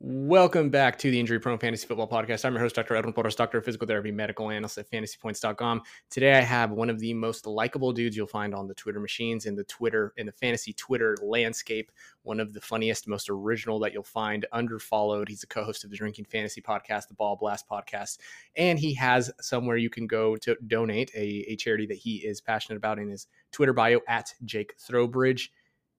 [0.00, 2.44] Welcome back to the Injury Prone Fantasy Football Podcast.
[2.44, 2.94] I'm your host, Dr.
[2.94, 5.82] Edwin Porras, Doctor of Physical Therapy, Medical Analyst at FantasyPoints.com.
[6.08, 9.46] Today, I have one of the most likable dudes you'll find on the Twitter machines
[9.46, 11.90] in the Twitter in the fantasy Twitter landscape.
[12.22, 14.46] One of the funniest, most original that you'll find.
[14.54, 15.28] Underfollowed.
[15.28, 18.18] He's a co-host of the Drinking Fantasy Podcast, the Ball Blast Podcast,
[18.54, 22.40] and he has somewhere you can go to donate a, a charity that he is
[22.40, 25.48] passionate about in his Twitter bio at Jake Throwbridge.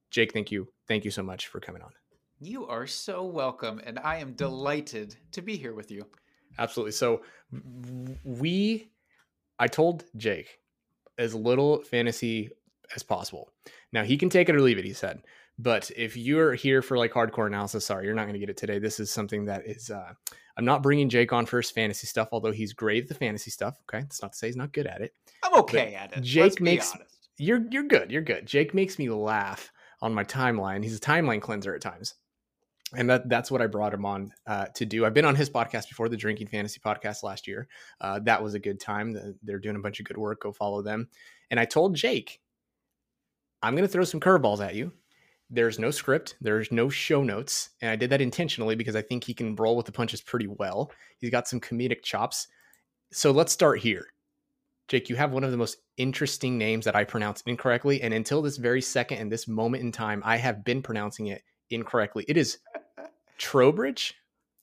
[0.09, 1.91] Jake, thank you, thank you so much for coming on.
[2.42, 6.05] You are so welcome, and I am delighted to be here with you.
[6.58, 6.94] Absolutely.
[6.94, 7.22] So
[8.23, 8.91] we,
[9.59, 10.60] I told Jake
[11.18, 12.49] as little fantasy
[12.96, 13.52] as possible.
[13.91, 14.86] Now he can take it or leave it.
[14.86, 15.23] He said,
[15.58, 18.55] but if you're here for like hardcore analysis, sorry, you're not going to get it
[18.55, 18.80] today.
[18.80, 19.90] This is something that is.
[19.90, 20.13] Uh,
[20.55, 23.52] I'm not bringing Jake on for his fantasy stuff, although he's great at the fantasy
[23.52, 23.77] stuff.
[23.84, 25.13] Okay, that's not to say he's not good at it.
[25.44, 26.24] I'm okay but at it.
[26.24, 26.96] Jake makes
[27.38, 28.12] you're you're good.
[28.12, 28.46] You're good.
[28.46, 30.84] Jake makes me laugh on my timeline.
[30.84, 32.16] He's a timeline cleanser at times
[32.95, 35.05] and that that's what I brought him on uh, to do.
[35.05, 37.68] I've been on his podcast before, the Drinking Fantasy podcast last year.
[38.01, 39.35] Uh, that was a good time.
[39.43, 40.41] They're doing a bunch of good work.
[40.41, 41.07] Go follow them.
[41.51, 42.41] And I told Jake,
[43.62, 44.93] I'm going to throw some curveballs at you.
[45.49, 46.35] There's no script.
[46.41, 49.76] There's no show notes, and I did that intentionally because I think he can roll
[49.76, 50.91] with the punches pretty well.
[51.18, 52.48] He's got some comedic chops.
[53.12, 54.05] So let's start here.
[54.87, 58.41] Jake, you have one of the most interesting names that I pronounced incorrectly, and until
[58.41, 62.26] this very second and this moment in time, I have been pronouncing it incorrectly.
[62.27, 62.59] It is
[63.40, 64.13] Trowbridge.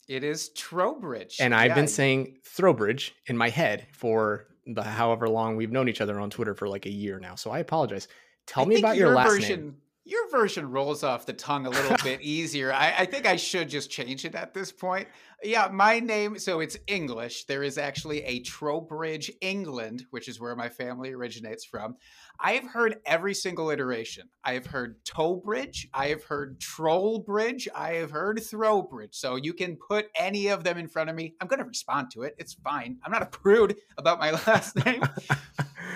[0.08, 1.38] It is Trowbridge.
[1.41, 1.74] And I've yeah.
[1.74, 6.30] been saying Throwbridge in my head for the however long we've known each other on
[6.30, 7.34] Twitter for like a year now.
[7.34, 8.06] So I apologize.
[8.46, 9.77] Tell I me about your, your last version, name.
[10.08, 12.72] Your version rolls off the tongue a little bit easier.
[12.72, 15.08] I, I, think I should just change it at this point.
[15.42, 17.46] Yeah, my name, so it's English.
[17.46, 21.96] There is actually a Trowbridge, England, which is where my family originates from.
[22.38, 24.28] I have heard every single iteration.
[24.44, 25.88] I have heard Towbridge.
[25.92, 27.66] I have heard Trollbridge.
[27.74, 29.16] I have heard Throwbridge.
[29.16, 31.34] So you can put any of them in front of me.
[31.40, 32.36] I'm going to respond to it.
[32.38, 32.98] It's fine.
[33.04, 35.02] I'm not a prude about my last name.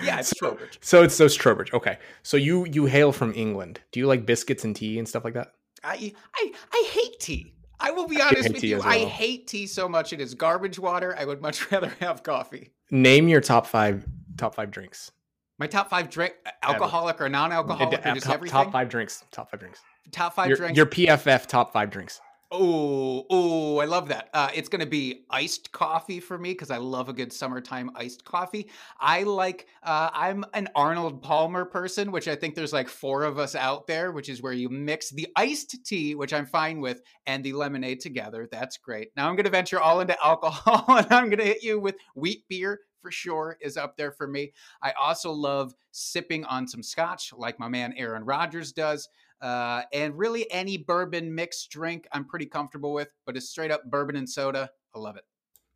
[0.05, 0.79] yeah, it's so, Trowbridge.
[0.81, 1.73] So it's so it's Trowbridge.
[1.73, 1.97] Okay.
[2.23, 3.79] So you you hail from England.
[3.91, 5.53] Do you like biscuits and tea and stuff like that?
[5.83, 7.53] I I I hate tea.
[7.79, 8.77] I will be honest with you.
[8.77, 8.87] Well.
[8.87, 10.13] I hate tea so much.
[10.13, 11.15] It is garbage water.
[11.17, 12.71] I would much rather have coffee.
[12.91, 14.05] Name your top five
[14.37, 15.11] top five drinks.
[15.57, 17.25] My top five drink, uh, alcoholic Ever.
[17.25, 18.51] or non-alcoholic, or uh, just top, everything.
[18.51, 19.23] Top five drinks.
[19.31, 19.79] Top five drinks.
[20.11, 20.77] Top five your, drinks.
[20.77, 22.19] Your PFF top five drinks.
[22.53, 24.29] Oh, oh, I love that.
[24.33, 27.89] Uh, it's going to be iced coffee for me because I love a good summertime
[27.95, 28.69] iced coffee.
[28.99, 33.39] I like, uh, I'm an Arnold Palmer person, which I think there's like four of
[33.39, 37.01] us out there, which is where you mix the iced tea, which I'm fine with,
[37.25, 38.49] and the lemonade together.
[38.51, 39.11] That's great.
[39.15, 41.95] Now I'm going to venture all into alcohol and I'm going to hit you with
[42.15, 44.51] wheat beer for sure is up there for me.
[44.83, 49.07] I also love sipping on some scotch, like my man Aaron Rodgers does.
[49.41, 53.83] Uh, and really, any bourbon mixed drink I'm pretty comfortable with, but a straight up
[53.89, 55.23] bourbon and soda, I love it.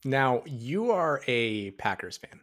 [0.03, 2.39] Now, you are a Packers fan.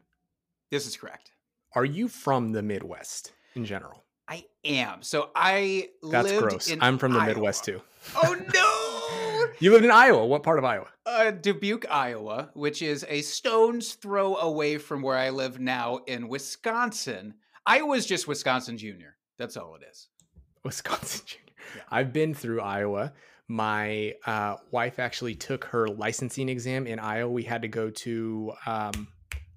[0.70, 1.30] This is correct.
[1.74, 4.02] Are you from the Midwest in general?
[4.28, 5.02] I am.
[5.02, 6.76] So I lived in That's gross.
[6.80, 7.34] I'm from the Iowa.
[7.34, 7.80] Midwest too.
[8.16, 9.52] Oh no!
[9.60, 10.26] you lived in Iowa.
[10.26, 10.88] What part of Iowa?
[11.06, 16.28] Uh, Dubuque, Iowa, which is a stone's throw away from where I live now in
[16.28, 17.34] Wisconsin.
[17.66, 19.16] Iowa's just Wisconsin Junior.
[19.38, 20.08] That's all it is.
[20.64, 21.54] Wisconsin Junior.
[21.76, 21.82] Yeah.
[21.90, 23.12] I've been through Iowa.
[23.48, 27.30] My uh, wife actually took her licensing exam in Iowa.
[27.30, 29.08] We had to go to um,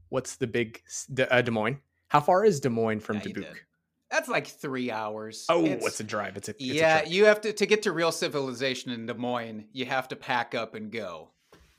[0.10, 0.82] what's the big
[1.18, 1.80] uh, Des Moines.
[2.08, 3.66] How far is Des Moines from yeah, Dubuque?
[4.12, 5.46] That's like three hours.
[5.50, 6.38] Oh, it's, it's a drive.
[6.38, 7.02] It's a it's yeah.
[7.04, 9.66] A you have to to get to real civilization in Des Moines.
[9.74, 11.30] You have to pack up and go.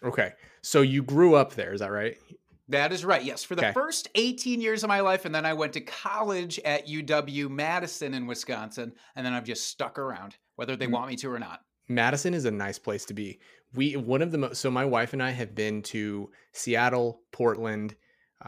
[0.02, 2.18] Okay, so you grew up there, is that right?
[2.68, 3.22] That is right.
[3.22, 3.72] Yes, for the okay.
[3.72, 8.12] first 18 years of my life, and then I went to college at UW Madison
[8.12, 11.60] in Wisconsin, and then I've just stuck around, whether they want me to or not.
[11.88, 13.38] Madison is a nice place to be.
[13.74, 17.94] We one of the most so my wife and I have been to Seattle, Portland.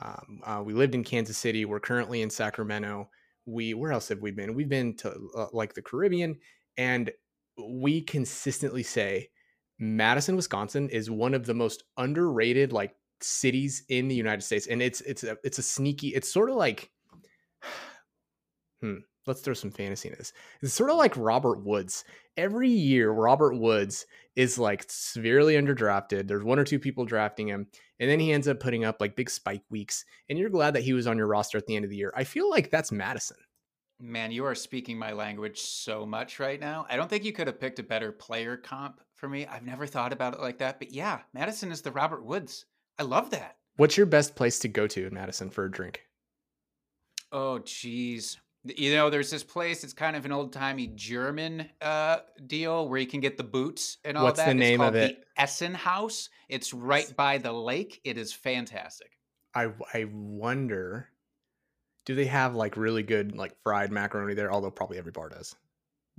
[0.00, 1.64] Um, uh, we lived in Kansas City.
[1.64, 3.08] We're currently in Sacramento.
[3.46, 4.54] We where else have we been?
[4.54, 6.36] We've been to uh, like the Caribbean,
[6.76, 7.12] and
[7.56, 9.28] we consistently say
[9.78, 14.82] Madison, Wisconsin is one of the most underrated like cities in the United States, and
[14.82, 16.08] it's it's a it's a sneaky.
[16.08, 16.90] It's sort of like,
[18.80, 18.98] hmm.
[19.28, 20.32] Let's throw some fantasy in this.
[20.62, 22.04] It's sort of like Robert Woods.
[22.38, 24.06] Every year, Robert Woods
[24.36, 26.26] is like severely underdrafted.
[26.26, 27.66] There's one or two people drafting him,
[28.00, 30.06] and then he ends up putting up like big spike weeks.
[30.30, 32.10] And you're glad that he was on your roster at the end of the year.
[32.16, 33.36] I feel like that's Madison.
[34.00, 36.86] Man, you are speaking my language so much right now.
[36.88, 39.44] I don't think you could have picked a better player comp for me.
[39.46, 40.78] I've never thought about it like that.
[40.78, 42.64] But yeah, Madison is the Robert Woods.
[42.98, 43.56] I love that.
[43.76, 46.02] What's your best place to go to in Madison for a drink?
[47.30, 48.38] Oh, geez.
[48.64, 49.84] You know, there's this place.
[49.84, 53.98] It's kind of an old timey German uh, deal where you can get the boots
[54.04, 54.30] and all that.
[54.36, 55.24] What's the name of it?
[55.36, 56.28] Essen Haus.
[56.48, 58.00] It's right by the lake.
[58.02, 59.12] It is fantastic.
[59.54, 61.08] I I wonder,
[62.04, 64.52] do they have like really good like fried macaroni there?
[64.52, 65.54] Although probably every bar does.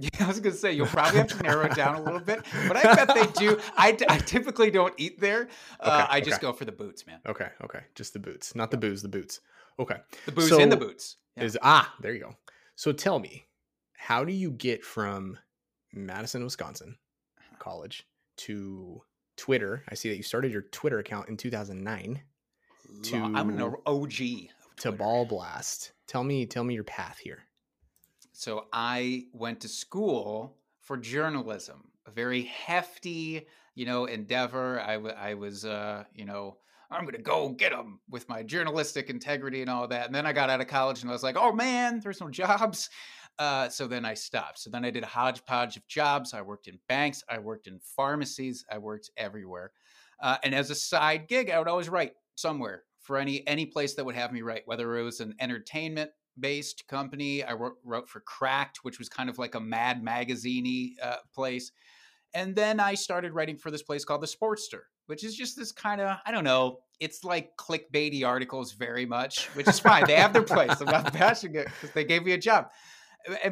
[0.02, 2.46] Yeah, I was gonna say you'll probably have to narrow it down a little bit,
[2.70, 3.60] but I bet they do.
[3.78, 5.50] I, I typically don't eat there.
[5.80, 6.42] Uh, Okay, I just okay.
[6.48, 7.20] go for the boots, man.
[7.28, 9.42] Okay, okay, just the boots, not the booze, the boots.
[9.78, 11.18] Okay, The boots in the boots.
[11.36, 11.44] Yeah.
[11.44, 12.36] is ah there you go.
[12.76, 13.46] So tell me,
[13.98, 15.38] how do you get from
[15.94, 16.98] Madison, Wisconsin,
[17.60, 18.08] college
[18.38, 19.02] to
[19.36, 19.84] Twitter?
[19.90, 22.22] I see that you started your Twitter account in 2009
[23.14, 24.14] Lo- I'm an OG.
[24.78, 25.92] to Ball Blast.
[26.08, 27.44] Tell me, tell me your path here.
[28.40, 33.46] So I went to school for journalism, a very hefty,
[33.76, 34.80] you know, endeavor.
[34.80, 36.56] I, w- I was, uh, you know,
[36.90, 40.06] I'm going to go get them with my journalistic integrity and all that.
[40.06, 42.30] And then I got out of college and I was like, oh man, there's no
[42.30, 42.90] jobs.
[43.38, 44.60] Uh, so then I stopped.
[44.60, 46.34] So then I did a hodgepodge of jobs.
[46.34, 49.74] I worked in banks, I worked in pharmacies, I worked everywhere.
[50.22, 53.96] Uh, and as a side gig, I would always write somewhere for any any place
[53.96, 57.44] that would have me write, whether it was an entertainment based company.
[57.44, 61.72] I wrote, wrote for Cracked, which was kind of like a Mad Magazine uh, place.
[62.34, 65.72] And then I started writing for this place called The Sportster, which is just this
[65.72, 70.06] kind of, I don't know, it's like clickbaity articles very much, which is fine.
[70.06, 70.80] they have their place.
[70.80, 72.70] I'm not bashing it because they gave me a job.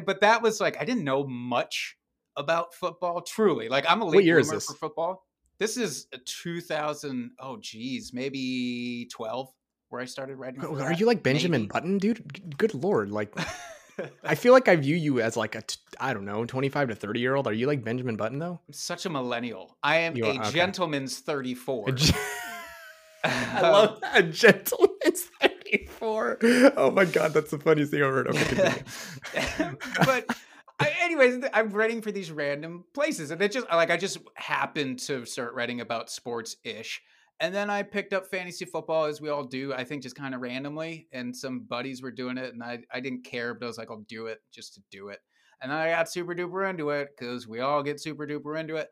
[0.06, 1.96] But that was like, I didn't know much
[2.36, 3.68] about football, truly.
[3.68, 4.66] Like, I'm a late year is bloomer this?
[4.66, 5.24] for football.
[5.58, 9.48] This is a 2000, oh, geez, maybe 12
[9.88, 10.64] where I started writing.
[10.64, 11.70] Are that, you like Benjamin maybe.
[11.72, 12.56] Button, dude?
[12.58, 13.34] Good lord, like
[14.24, 16.94] I feel like I view you as like a t- I don't know, 25 to
[16.94, 17.46] 30 year old.
[17.46, 18.60] Are you like Benjamin Button though?
[18.66, 19.76] I'm such a millennial.
[19.82, 20.50] I am You a okay.
[20.50, 21.88] gentleman's 34.
[21.88, 22.16] A gen-
[23.24, 24.18] I um, love that.
[24.18, 26.38] A gentleman's 34.
[26.76, 28.28] Oh my god, that's the funniest thing I've heard.
[28.28, 28.74] Okay,
[30.04, 30.26] but
[30.78, 35.00] I, anyways, I'm writing for these random places, and it just like I just happened
[35.00, 37.02] to start writing about sports ish,
[37.40, 39.72] and then I picked up fantasy football as we all do.
[39.72, 43.00] I think just kind of randomly, and some buddies were doing it, and I I
[43.00, 45.20] didn't care, but I was like, I'll do it just to do it,
[45.60, 48.76] and then I got super duper into it because we all get super duper into
[48.76, 48.88] it,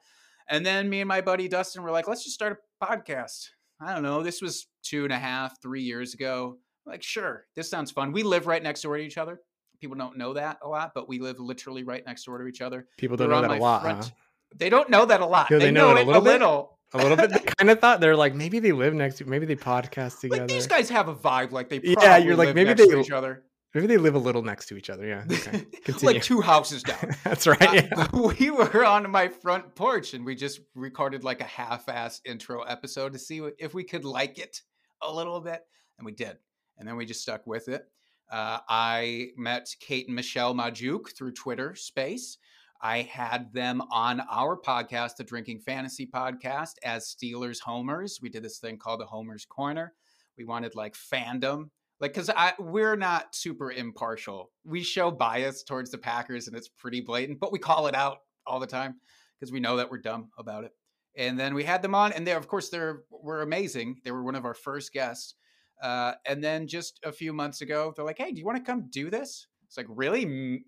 [0.49, 3.49] and then me and my buddy Dustin were like, let's just start a podcast.
[3.81, 4.23] I don't know.
[4.23, 6.57] This was two and a half, three years ago.
[6.87, 8.13] Like, sure, this sounds fun.
[8.13, 9.41] We live right next door to each other.
[9.81, 12.63] People don't know that a lot, but we live literally right next door to each
[12.63, 12.87] other.
[12.97, 14.11] People don't were know that a lot, front- huh?
[14.57, 15.49] They don't know that a lot.
[15.51, 16.31] They, they know, know it a it little a bit?
[16.33, 16.76] little.
[16.95, 17.31] A little bit.
[17.31, 20.43] They kind of thought they're like maybe they live next to maybe they podcast together.
[20.43, 21.53] Like these guys have a vibe.
[21.53, 22.17] Like they yeah.
[22.17, 23.43] You're like, live maybe next they- to each other.
[23.75, 25.07] Maybe they live a little next to each other.
[25.07, 25.25] Yeah.
[25.31, 25.67] Okay.
[26.03, 27.15] Like two houses down.
[27.25, 27.61] That's right.
[27.63, 27.89] Uh, Yeah.
[28.11, 32.63] but we were on my front porch and we just recorded like a half-ass intro
[32.63, 34.63] episode to see if we could like it
[35.03, 35.61] a little bit,
[35.99, 36.39] and we did.
[36.79, 37.85] And then we just stuck with it.
[38.31, 42.39] Uh, I met Kate and Michelle Magdziuk through Twitter Space.
[42.81, 48.19] I had them on our podcast, the Drinking Fantasy Podcast, as Steelers homers.
[48.23, 49.93] We did this thing called the Homers Corner.
[50.39, 51.71] We wanted like fandom,
[52.01, 54.51] like because we're not super impartial.
[54.65, 58.19] We show bias towards the Packers, and it's pretty blatant, but we call it out
[58.47, 58.97] all the time
[59.39, 60.73] because we know that we're dumb about it.
[61.17, 64.01] And then we had them on, and they, of course, they're were amazing.
[64.05, 65.35] They were one of our first guests.
[65.83, 68.65] Uh, and then just a few months ago, they're like, "Hey, do you want to
[68.65, 70.65] come do this?" It's like, really, M-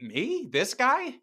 [0.00, 1.14] me, this guy?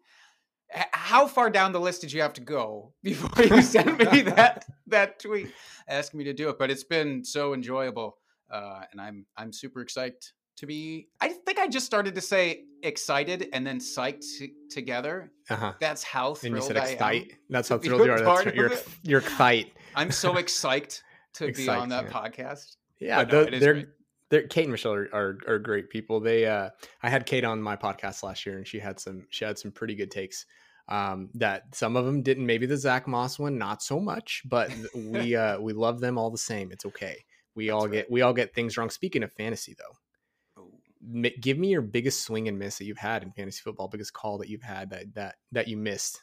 [0.92, 4.64] How far down the list did you have to go before you sent me that
[4.86, 5.50] that tweet
[5.88, 6.58] asking me to do it?
[6.58, 8.18] But it's been so enjoyable,
[8.50, 10.22] uh, and I'm I'm super excited
[10.58, 11.08] to be.
[11.20, 15.32] I think I just started to say excited and then psyched t- together.
[15.48, 15.72] Uh huh.
[15.80, 16.92] That's how And you thrilled said I am.
[16.92, 17.32] excite.
[17.48, 18.20] That's how thrilled you are.
[18.20, 18.86] That's of you're it.
[19.02, 19.72] you're excite.
[19.96, 21.00] I'm so excited
[21.34, 22.10] to be on that yeah.
[22.10, 22.76] podcast.
[23.00, 23.88] Yeah, no, they're great.
[24.30, 26.20] They're Kate and Michelle are, are are great people.
[26.20, 26.70] They uh
[27.02, 29.72] I had Kate on my podcast last year and she had some she had some
[29.72, 30.46] pretty good takes.
[30.88, 34.72] Um that some of them didn't maybe the Zack Moss one not so much, but
[34.94, 36.72] we uh we love them all the same.
[36.72, 37.16] It's okay.
[37.54, 37.92] We That's all right.
[37.92, 38.90] get we all get things wrong.
[38.90, 40.72] Speaking of fantasy though, Ooh.
[41.02, 44.12] mi- give me your biggest swing and miss that you've had in fantasy football, biggest
[44.12, 46.22] call that you've had that that that you missed.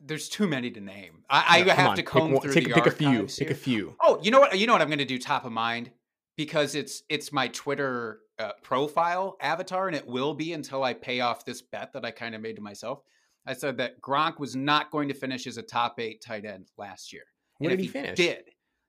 [0.00, 1.24] There's too many to name.
[1.28, 3.24] I, Yeah, I have on, to pick comb one- through take, the pick a few.
[3.26, 3.96] Pick a few.
[4.00, 4.56] Oh, you know what?
[4.58, 5.90] You know what I'm going to do top of mind
[6.36, 11.20] because it's it's my Twitter uh, profile avatar, and it will be until I pay
[11.20, 13.02] off this bet that I kind of made to myself.
[13.46, 16.70] I said that Gronk was not going to finish as a top eight tight end
[16.76, 17.22] last year.
[17.58, 18.16] Where and did if he finish?
[18.16, 18.44] Did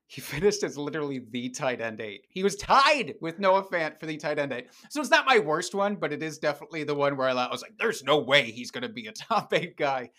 [0.09, 2.25] he finished as literally the tight end eight?
[2.29, 4.67] He was tied with Noah Fant for the tight end eight.
[4.89, 7.61] So it's not my worst one, but it is definitely the one where I was
[7.61, 10.09] like, "There's no way he's going to be a top eight guy."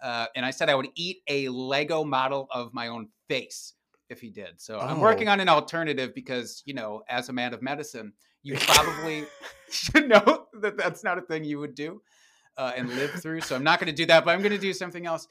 [0.00, 3.72] Uh, and I said I would eat a Lego model of my own face
[4.08, 4.60] if he did.
[4.60, 5.32] So I'm working Oh.
[5.32, 8.12] on an alternative because you know, as a man of medicine,
[8.42, 9.24] you probably
[9.70, 12.00] should know that that's not a thing you would do
[12.56, 13.40] uh, and live through.
[13.40, 15.26] So I'm not going to do that, but I'm going to do something else.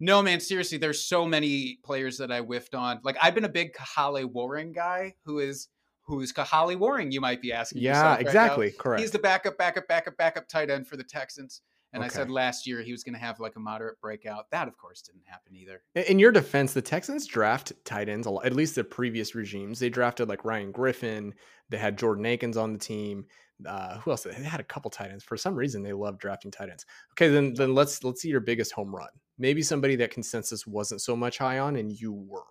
[0.00, 3.00] No, man, seriously, there's so many players that I whiffed on.
[3.04, 5.68] Like I've been a big Kahale Warring guy who is
[6.06, 7.82] who's Kahale Warring, you might be asking.
[7.82, 8.28] Yeah, yourself right now.
[8.28, 8.70] exactly.
[8.78, 9.00] Correct.
[9.00, 11.60] He's the backup, backup, backup, backup tight end for the Texans.
[11.92, 14.48] And I said last year he was going to have like a moderate breakout.
[14.52, 15.82] That, of course, didn't happen either.
[15.96, 18.46] In- In your defense, the Texans draft tight ends a lot.
[18.46, 21.34] At least the previous regimes, they drafted like Ryan Griffin.
[21.68, 23.24] They had Jordan Akins on the team.
[23.66, 24.22] Uh, who else?
[24.22, 25.24] They had a couple tight ends.
[25.24, 26.86] For some reason, they love drafting tight ends.
[27.14, 29.08] Okay, then then let's let's see your biggest home run.
[29.40, 32.42] Maybe somebody that consensus wasn't so much high on, and you were.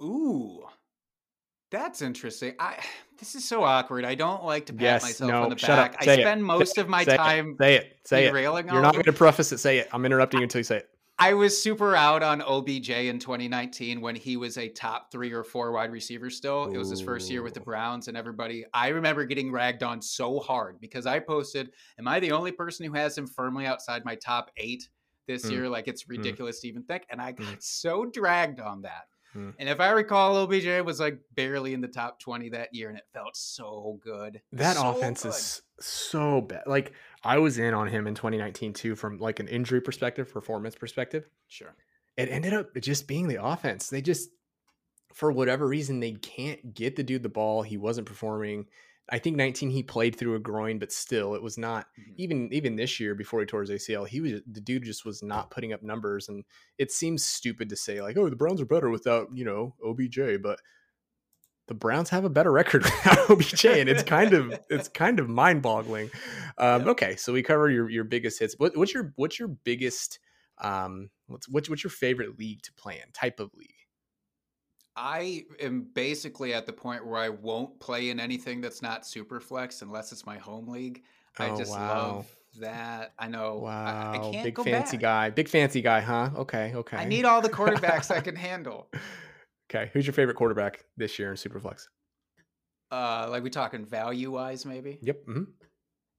[0.00, 0.64] Ooh,
[1.72, 2.54] that's interesting.
[2.60, 2.76] I
[3.18, 4.04] this is so awkward.
[4.04, 6.06] I don't like to pat Yes, myself no, on the shut up, back.
[6.06, 7.98] I it, spend say most it, of my say it, time Say it.
[8.04, 8.30] Say it.
[8.30, 9.58] derailing You're not going to preface it.
[9.58, 9.88] Say it.
[9.92, 10.88] I'm interrupting you until you say it.
[11.22, 15.44] I was super out on OBJ in 2019 when he was a top three or
[15.44, 16.64] four wide receiver still.
[16.64, 20.02] It was his first year with the Browns, and everybody, I remember getting ragged on
[20.02, 24.04] so hard because I posted, Am I the only person who has him firmly outside
[24.04, 24.88] my top eight
[25.28, 25.50] this Mm.
[25.52, 25.68] year?
[25.68, 27.06] Like, it's ridiculous to even think.
[27.08, 27.62] And I got Mm.
[27.62, 29.04] so dragged on that.
[29.36, 29.54] Mm.
[29.60, 32.98] And if I recall, OBJ was like barely in the top 20 that year, and
[32.98, 34.42] it felt so good.
[34.52, 35.28] That So offense good.
[35.30, 36.64] is so bad.
[36.66, 36.92] Like
[37.24, 41.28] I was in on him in 2019 too, from like an injury perspective, performance perspective.
[41.46, 41.76] Sure.
[42.16, 43.88] It ended up just being the offense.
[43.88, 44.30] They just,
[45.14, 47.62] for whatever reason, they can't get the dude the ball.
[47.62, 48.68] He wasn't performing.
[49.10, 52.14] I think 19 he played through a groin, but still, it was not Mhm.
[52.18, 54.04] even even this year before he tore his ACL.
[54.04, 56.44] He was the dude just was not putting up numbers, and
[56.78, 60.38] it seems stupid to say like, oh, the Browns are better without you know OBJ,
[60.38, 60.60] but
[61.68, 65.28] the Browns have a better record without OBJ, and it's kind of it's kind of
[65.28, 66.10] mind boggling.
[66.58, 66.88] Um.
[66.88, 68.54] Okay, so we cover your your biggest hits.
[68.58, 70.18] What, what's your what's your biggest
[70.58, 73.10] um what's what's what's your favorite league to play in?
[73.12, 73.70] Type of league?
[74.94, 79.80] I am basically at the point where I won't play in anything that's not Superflex
[79.82, 81.02] unless it's my home league.
[81.38, 81.88] I Oh, just wow.
[82.16, 83.14] love that.
[83.18, 83.64] I know.
[83.64, 85.02] I- I, Wow, can't big go fancy back.
[85.02, 86.30] guy, big fancy guy, huh?
[86.36, 86.98] Okay, okay.
[86.98, 88.88] I need all the quarterbacks I can handle.
[89.74, 91.86] Okay, who's your favorite quarterback this year in Superflex?
[92.90, 94.98] Uh, like we talking value wise, maybe.
[95.02, 95.24] Yep.
[95.26, 95.46] mhm.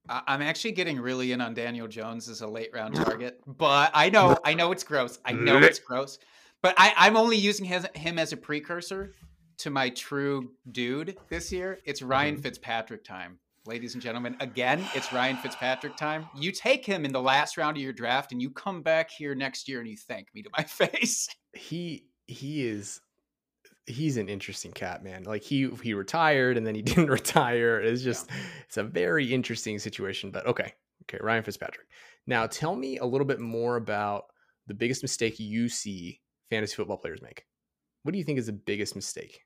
[0.08, 3.90] I- I'm actually getting really in on Daniel Jones as a late round target, but
[3.94, 5.18] I know, I know it's gross.
[5.24, 6.18] I know it's gross,
[6.62, 9.12] but I, I'm only using his, him as a precursor
[9.58, 11.78] to my true dude this year.
[11.84, 12.42] It's Ryan Mhm.
[12.42, 14.36] Fitzpatrick time, ladies and gentlemen.
[14.40, 16.26] Again, it's Ryan Fitzpatrick time.
[16.36, 19.34] You take him in the last round of your draft, and you come back here
[19.36, 21.28] next year and you thank me to my face.
[21.54, 23.00] He he is
[23.86, 25.24] he's an interesting cat, man.
[25.24, 27.80] Like he he retired and then he didn't retire.
[27.80, 28.30] It's just
[28.66, 30.30] it's a very interesting situation.
[30.30, 30.72] But okay,
[31.02, 31.86] okay, Ryan Fitzpatrick.
[32.26, 34.26] Now tell me a little bit more about
[34.66, 37.44] the biggest mistake you see fantasy football players make.
[38.02, 39.44] What do you think is the biggest mistake?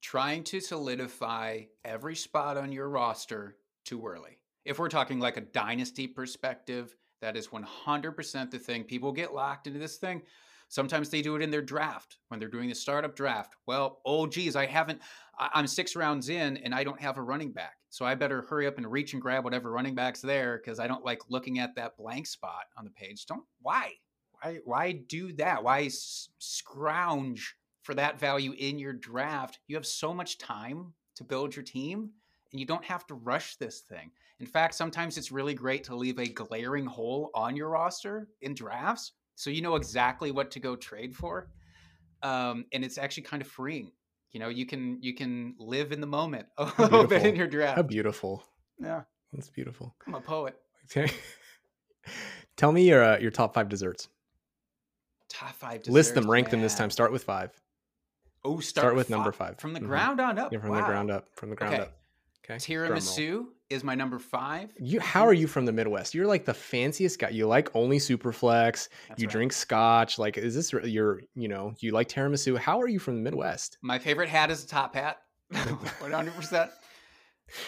[0.00, 4.38] trying to solidify every spot on your roster too early.
[4.64, 8.84] If we're talking like a dynasty perspective, that is 100% the thing.
[8.84, 10.22] People get locked into this thing.
[10.68, 13.56] Sometimes they do it in their draft when they're doing the startup draft.
[13.66, 15.00] Well, oh, geez, I haven't,
[15.38, 17.76] I'm six rounds in and I don't have a running back.
[17.88, 20.86] So I better hurry up and reach and grab whatever running back's there because I
[20.86, 23.24] don't like looking at that blank spot on the page.
[23.24, 23.92] Don't, why?
[24.42, 25.64] Why, why do that?
[25.64, 29.60] Why scrounge for that value in your draft?
[29.68, 32.10] You have so much time to build your team
[32.52, 34.10] and you don't have to rush this thing.
[34.38, 38.54] In fact, sometimes it's really great to leave a glaring hole on your roster in
[38.54, 41.48] drafts so you know exactly what to go trade for.
[42.24, 43.92] Um, and it's actually kind of freeing.
[44.32, 47.66] You know, you can you can live in the moment a little bit in your
[47.66, 48.42] How beautiful.
[48.80, 49.02] Yeah,
[49.32, 49.94] That's beautiful.
[50.06, 50.56] I'm a poet.
[50.90, 51.10] Okay.
[52.56, 54.08] Tell me your uh, your top five desserts.
[55.28, 55.86] Top five.
[55.86, 56.90] List them, desserts, rank them this time.
[56.90, 57.52] Start with five.
[58.44, 59.86] Oh, Start, start, with number five from the Mhm.
[59.86, 60.52] ground on up.
[60.52, 60.76] Yeah, from wow.
[60.78, 61.28] the ground up.
[61.36, 61.82] From the ground Okay.
[61.84, 61.96] up.
[62.44, 62.56] Okay.
[62.56, 64.72] Tiramisu is my number five.
[64.78, 66.14] You, how are you from the Midwest?
[66.14, 67.28] You're like the fanciest guy.
[67.30, 68.88] You like only Superflex.
[69.08, 69.32] That's you right.
[69.32, 70.18] drink Scotch.
[70.18, 71.22] Like, is this your?
[71.34, 72.58] You know, you like tiramisu?
[72.58, 73.78] How are you from the Midwest?
[73.82, 75.18] My favorite hat is a top hat.
[76.00, 76.70] One hundred percent.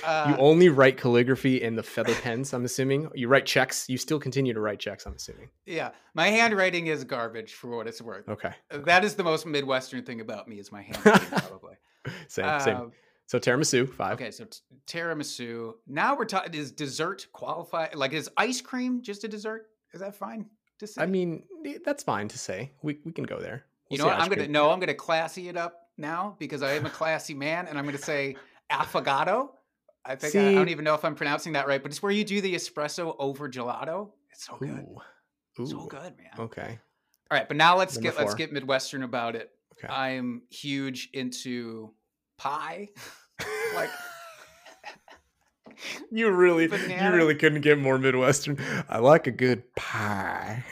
[0.02, 2.52] you Uh, only write calligraphy in the feather pens.
[2.52, 3.88] I'm assuming you write checks.
[3.88, 5.06] You still continue to write checks.
[5.06, 5.48] I'm assuming.
[5.66, 8.28] Yeah, my handwriting is garbage for what it's worth.
[8.28, 8.52] Okay.
[8.70, 11.74] That is the most Midwestern thing about me is my handwriting, probably.
[12.28, 12.60] Same.
[12.60, 12.92] same.
[13.30, 14.14] So tiramisu five.
[14.14, 14.58] okay, so t-
[14.88, 15.74] tiramisu.
[15.86, 16.52] Now we're talking.
[16.52, 17.86] Is dessert qualify?
[17.94, 19.68] Like, is ice cream just a dessert?
[19.94, 20.46] Is that fine
[20.80, 21.00] to say?
[21.00, 21.44] I mean,
[21.84, 22.72] that's fine to say.
[22.82, 23.66] We we can go there.
[23.88, 24.20] you We'll know what?
[24.20, 24.70] I'm gonna no.
[24.72, 27.98] I'm gonna classy it up now because I am a classy man, and I'm gonna
[27.98, 28.34] say
[28.68, 29.50] affogato.
[30.04, 32.10] I think I, I don't even know if I'm pronouncing that right, but it's where
[32.10, 34.10] you do the espresso over gelato.
[34.32, 34.84] It's so good,
[35.60, 35.66] Ooh.
[35.66, 36.32] so good, man.
[36.36, 36.80] Okay.
[37.30, 39.52] All right, but now let's Number get let's get Midwestern about it.
[39.74, 39.86] Okay.
[39.86, 41.92] I am huge into
[42.36, 42.88] pie.
[43.74, 43.90] like
[46.10, 48.58] You really, you really couldn't get more Midwestern.
[48.88, 50.62] I like a good pie.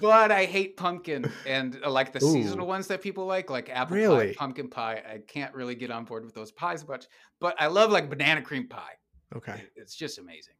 [0.00, 2.32] but I hate pumpkin and uh, like the Ooh.
[2.32, 4.28] seasonal ones that people like, like apple Really?
[4.28, 5.02] pie, pumpkin pie.
[5.08, 7.06] I can't really get on board with those pies much,
[7.40, 8.92] but I love like banana cream pie.
[9.36, 9.62] Okay.
[9.76, 10.54] It's just amazing.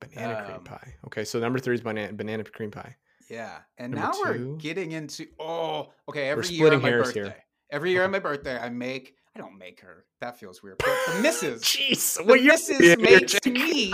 [0.00, 0.94] Banana cream Um, pie.
[1.06, 2.96] Okay, so number three is banana banana cream pie.
[3.28, 6.28] Yeah, and Number now we're getting into oh, okay.
[6.30, 7.36] Every year on my birthday, here.
[7.70, 8.04] every year Okay.
[8.06, 9.14] on my birthday, I make.
[9.36, 10.04] I don't make her.
[10.20, 10.78] That feels weird.
[10.78, 13.92] But the missus, Jeez, the you're missus makes me.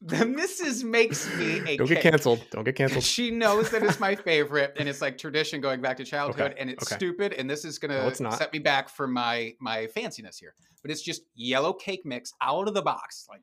[0.00, 2.02] The missus makes me a Don't get cake.
[2.02, 2.44] canceled.
[2.50, 3.04] Don't get canceled.
[3.12, 6.60] She knows that it's my favorite, and it's like tradition going back to childhood, Okay,
[6.60, 6.96] and it's okay.
[6.96, 7.32] stupid.
[7.34, 10.54] And this is gonna No, set me back from my my fanciness here.
[10.82, 13.42] But it's just yellow cake mix out of the box, like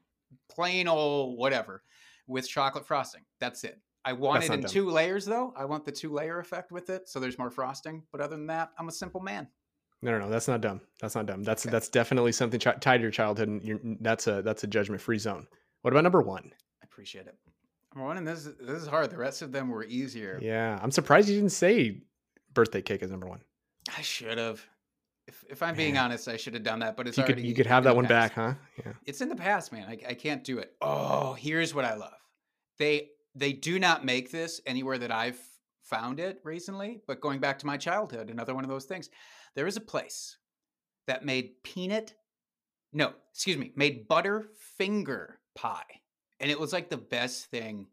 [0.51, 1.81] plain old whatever,
[2.27, 3.21] with chocolate frosting.
[3.39, 3.79] That's it.
[4.03, 4.71] I want That's it in dumb.
[4.71, 5.53] two layers though.
[5.55, 8.03] I want the two layer effect with it, so there's more frosting.
[8.11, 9.47] But other than that, I'm a simple man.
[10.01, 10.29] No, no, no.
[10.29, 10.81] That's not dumb.
[11.01, 11.43] That's not dumb.
[11.43, 11.71] That's Okay.
[11.71, 15.01] that's definitely something chi- tied to your childhood, and you're, that's a that's a judgment
[15.01, 15.47] free zone.
[15.81, 16.51] What about number one?
[16.81, 17.35] I appreciate it.
[17.93, 19.09] Number one, and this is- this is hard.
[19.09, 20.39] The rest of them were easier.
[20.41, 22.01] Yeah, I'm surprised you didn't say
[22.53, 23.41] birthday cake is number one.
[23.97, 24.63] I should have.
[25.27, 26.97] If, if I'm being honest, I should have done that.
[26.97, 28.33] But it's You could already you could have that one past.
[28.33, 28.53] back, huh?
[28.85, 28.93] Yeah.
[29.05, 29.85] it's in the past, man.
[29.87, 30.73] I, I can't do it.
[30.81, 32.13] Oh, here's what I love.
[32.77, 35.39] They they do not make this anywhere that I've
[35.83, 37.01] found it recently.
[37.07, 39.09] But going back to my childhood, another one of those things.
[39.55, 40.37] There is a place
[41.07, 42.13] that made peanut,
[42.93, 46.01] no, excuse me, made butter finger pie,
[46.39, 47.87] and it was like the best thing.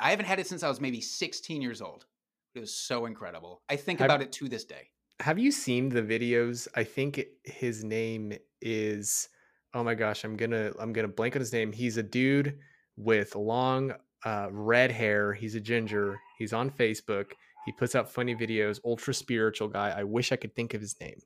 [0.00, 2.06] I haven't had it since I was maybe 16 years old.
[2.54, 3.62] It was so incredible.
[3.68, 4.88] I think Have- about it to this day.
[5.20, 6.66] Have you seen the videos?
[6.74, 9.28] I think his name is
[9.74, 11.72] oh my gosh, I'm gonna I'm gonna blank on his name.
[11.72, 12.58] He's a dude
[12.96, 13.92] with long
[14.24, 15.32] uh, red hair.
[15.32, 16.20] He's a ginger.
[16.38, 17.32] He's on Facebook.
[17.64, 18.80] He puts out funny videos.
[18.84, 19.90] Ultra spiritual guy.
[19.96, 21.20] I wish I could think of his name.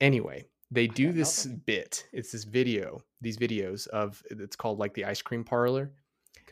[0.00, 2.06] Anyway, they do this bit.
[2.12, 3.00] It's this video.
[3.20, 5.92] These videos of it's called like the ice cream parlor.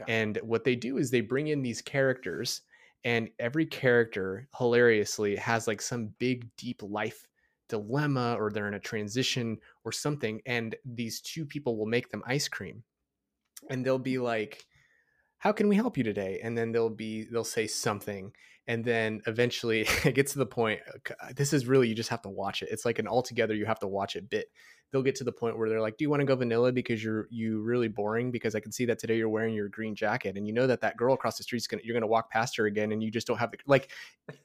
[0.01, 0.13] Okay.
[0.13, 2.63] And what they do is they bring in these characters,
[3.05, 7.27] and every character hilariously has like some big, deep life
[7.69, 10.41] dilemma, or they're in a transition or something.
[10.47, 12.85] And these two people will make them ice cream,
[13.71, 14.65] and they'll be like,
[15.39, 16.41] How can we help you today?
[16.43, 18.33] And then they'll be, they'll say something.
[18.67, 20.81] And then eventually it gets to the point.
[20.87, 22.69] uh, This is really, you just have to watch it.
[22.71, 24.47] It's like an altogether, you have to watch it bit
[24.93, 27.03] they'll get to the point where they're like, "Do you want to go vanilla because
[27.03, 28.31] you're you really boring?
[28.31, 30.81] Because I can see that today you're wearing your green jacket, and you know that
[30.83, 33.27] that girl across the street's gonna you're gonna walk past her again, and you just
[33.27, 33.91] don't have the like.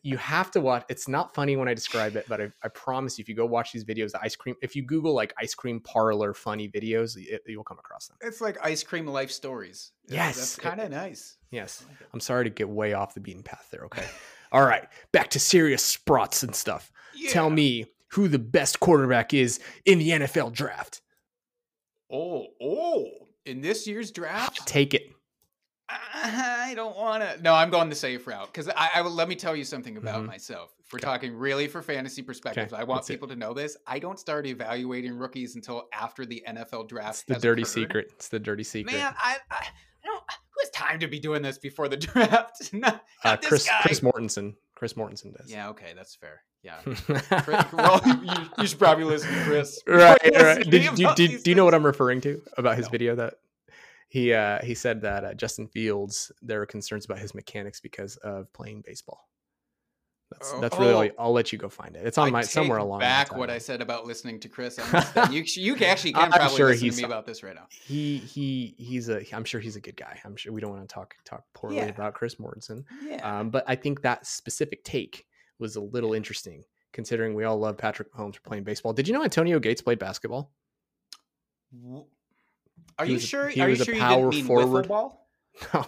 [0.01, 0.85] You have to watch.
[0.89, 3.45] It's not funny when I describe it, but I, I promise you, if you go
[3.45, 4.55] watch these videos, the ice cream.
[4.61, 8.17] If you Google like ice cream parlor funny videos, it, you'll come across them.
[8.21, 9.91] It's like ice cream life stories.
[10.07, 11.37] Yes, that's kind of nice.
[11.51, 12.09] Yes, like.
[12.13, 13.85] I'm sorry to get way off the beaten path there.
[13.85, 14.05] Okay,
[14.51, 16.91] all right, back to serious sprots and stuff.
[17.29, 21.01] Tell me who the best quarterback is in the NFL draft.
[22.11, 23.05] Oh, oh!
[23.45, 25.03] In this year's draft, Take it.
[25.89, 27.41] I don't want to.
[27.41, 29.11] No, I'm going the safe route because I, I will.
[29.11, 30.27] Let me tell you something about Mhm.
[30.27, 30.73] myself.
[30.79, 31.05] If we're Okay.
[31.05, 33.17] talking really for fantasy perspectives, I want let's see it.
[33.17, 33.77] people to know this.
[33.87, 37.09] I don't start evaluating rookies until after the NFL draft.
[37.09, 37.71] It's the dirty occurred.
[37.71, 38.07] secret.
[38.15, 38.93] It's the dirty secret.
[38.93, 39.65] Man, I, I, I
[40.05, 40.19] don't.
[40.19, 42.69] Who has time to be doing this before the draft?
[42.73, 43.79] not, uh, not this Chris guy.
[43.83, 44.55] Chris Mortensen.
[44.75, 45.49] Chris Mortensen does.
[45.49, 45.69] Yeah.
[45.69, 46.41] Okay, that's fair.
[46.63, 46.79] Yeah.
[46.83, 49.81] Chris- well, you, you should probably listen to Chris.
[49.87, 50.69] right, right.
[50.69, 51.73] Did, do, do, do you know what.
[51.73, 52.91] I'm referring to about his No.
[52.91, 53.35] video that
[54.09, 58.17] he uh, he said that uh, Justin Fields there are concerns about his mechanics because
[58.17, 59.27] of playing baseball.
[60.31, 61.15] That's Oh, that's really oh.
[61.19, 62.05] I'll let you go find it.
[62.05, 62.99] It's on I my somewhere along.
[62.99, 64.77] Back what I said about listening to Chris.
[64.77, 65.31] On this thing.
[65.31, 67.67] you, you actually can I'm probably sure listen he's to me about this right now.
[67.69, 69.23] He he he's a.
[69.33, 70.19] I'm sure he's a good guy.
[70.25, 71.85] I'm sure we don't want to talk talk poorly Yeah.
[71.85, 72.83] about Chris Mortensen.
[73.05, 73.39] Yeah.
[73.39, 75.26] Um, but I think that specific take
[75.59, 78.93] was a little interesting, considering we all love Patrick Mahomes for playing baseball.
[78.93, 80.51] Did you know Antonio Gates played basketball?
[81.81, 82.05] W-
[82.97, 83.47] Are you sure?
[83.49, 84.87] he Are you was a sure you power didn't mean forward.
[84.87, 85.27] ball?
[85.73, 85.85] No,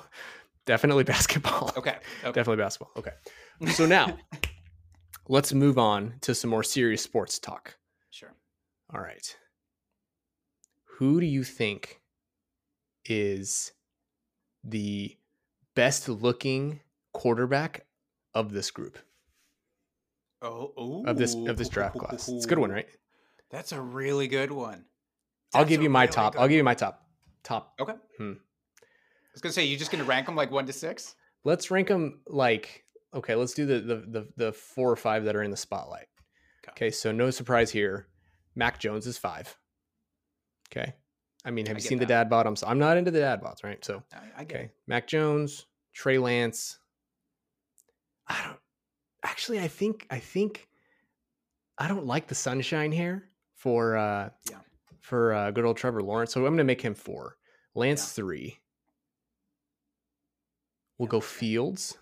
[0.65, 1.71] definitely basketball.
[1.77, 1.95] Okay.
[2.23, 2.32] Okay.
[2.34, 2.91] Definitely basketball.
[2.97, 3.12] Okay.
[3.73, 4.17] So now
[5.27, 7.77] let's move on to some more serious sports talk.
[8.10, 8.34] Sure.
[8.93, 9.36] All right.
[10.97, 12.01] Who do you think
[13.05, 13.71] is
[14.63, 15.17] the
[15.75, 16.79] best looking
[17.13, 17.86] quarterback
[18.34, 18.97] of this group
[20.41, 21.04] Oh, oh.
[21.06, 22.30] of this of this draft class?
[22.30, 22.88] It's a good one, right?
[23.52, 24.86] That's a really good one.
[25.54, 26.36] I'll give you my really top.
[26.38, 27.06] I'll give you my top.
[27.43, 27.73] Top.
[27.80, 27.93] Okay.
[28.17, 28.34] Hmm.
[28.34, 31.15] I was gonna say, you're just gonna rank them like one to six.
[31.43, 33.36] Let's rank them like okay.
[33.36, 36.08] Let's do the the the, the four or five that are in the spotlight.
[36.63, 36.88] Okay.
[36.88, 38.08] Okay, so no surprise here.
[38.56, 39.58] Mac Jones is five.
[40.71, 40.93] Okay.
[41.45, 42.45] I mean, have I you seen the dad bod?
[42.45, 43.84] I'm, so, I'm not into the dad bods, right?
[43.84, 44.65] So, I, I get okay.
[44.65, 44.75] it.
[44.88, 46.78] Mac Jones, Trey Lance.
[48.28, 48.60] I don't
[49.23, 50.67] actually, I think, I think
[51.77, 54.60] I don't like the sunshine here for, uh, Yeah.
[55.01, 56.34] for, uh, good old Trevor Lawrence.
[56.34, 57.38] So I'm going to make him four.
[57.75, 58.23] Lance, Yeah.
[58.23, 58.60] three.
[60.97, 61.25] We'll Yeah, go okay.
[61.27, 61.97] Fields.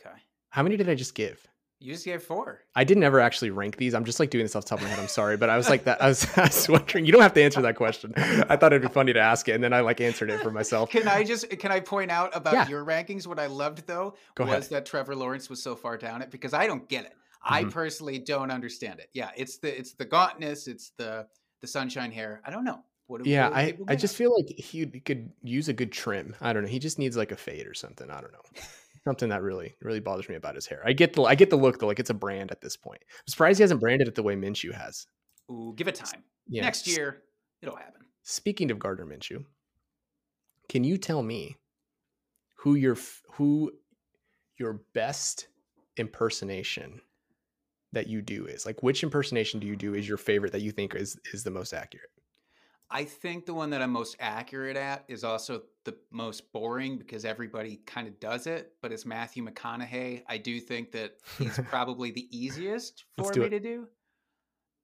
[0.00, 0.18] Okay.
[0.50, 1.46] How many did I just give?
[1.82, 2.60] You just gave four.
[2.74, 3.94] I didn't ever actually rank these.
[3.94, 4.98] I'm just like doing this off the top of my head.
[4.98, 6.02] I'm sorry, but I was like that.
[6.02, 7.06] I was, I was wondering.
[7.06, 8.12] You don't have to answer that question.
[8.16, 10.50] I thought it'd be funny to ask it, and then I like answered it for
[10.50, 10.90] myself.
[10.90, 12.68] Can I just can I point out about Yeah.
[12.68, 13.26] your rankings?
[13.26, 14.64] What I loved though Go was ahead.
[14.70, 17.14] that Trevor Lawrence was so far down it because I don't get it.
[17.42, 17.70] I Mhm.
[17.72, 19.08] personally don't understand it.
[19.14, 21.26] Yeah, it's the it's the gauntness, it's the
[21.62, 22.42] the sunshine hair.
[22.44, 22.84] I don't know.
[23.06, 26.36] What Yeah, what I, I just feel like he could use a good trim.
[26.42, 26.68] I don't know.
[26.68, 28.10] He just needs like a fade or something.
[28.10, 28.42] I don't know.
[29.04, 30.82] Something that really, really bothers me about his hair.
[30.84, 33.02] I get the I get the look though, like it's a brand at this point.
[33.10, 35.06] I'm surprised he hasn't branded it the way Minshew has.
[35.50, 36.22] Ooh, give it time.
[36.48, 36.62] Yeah.
[36.62, 37.22] Next year,
[37.62, 38.02] it'll happen.
[38.22, 39.44] Speaking of Gardner Minshew,
[40.68, 41.56] can you tell me
[42.56, 42.96] who your
[43.32, 43.72] who
[44.58, 45.48] your best
[45.96, 47.00] impersonation
[47.92, 48.66] that you do is?
[48.66, 51.50] Like which impersonation do you do is your favorite that you think is is the
[51.50, 52.10] most accurate?
[52.90, 57.24] I think the one that I'm most accurate at is also the most boring because
[57.24, 60.22] everybody kind of does it, but it's Matthew McConaughey.
[60.28, 63.50] I do think that he's probably the easiest for me it.
[63.50, 63.86] to do.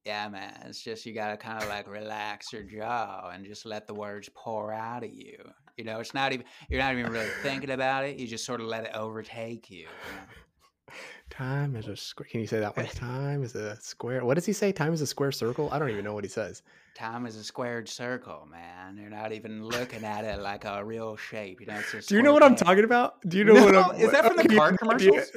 [0.05, 0.55] Yeah, man.
[0.67, 4.31] It's just you gotta kind of like relax your jaw and just let the words
[4.37, 5.37] pour out of you.
[5.77, 8.19] You know, it's not even you're not even really thinking about it.
[8.19, 9.79] You just sort of let it overtake you.
[9.79, 10.95] you know?
[11.29, 12.29] Time is a square.
[12.31, 12.87] Can you say that one?
[12.95, 14.25] Time is a square.
[14.25, 14.71] What does he say?
[14.71, 15.69] Time is a square circle.
[15.73, 16.63] I don't even know what he says.
[16.97, 18.97] Time is a squared circle, man.
[18.97, 21.61] You're not even looking at it like a real shape.
[21.61, 23.21] You know, it's just Do you know what I'm talking about?
[23.29, 24.01] Do you know what I'm?
[24.01, 25.31] is that from the car commercials?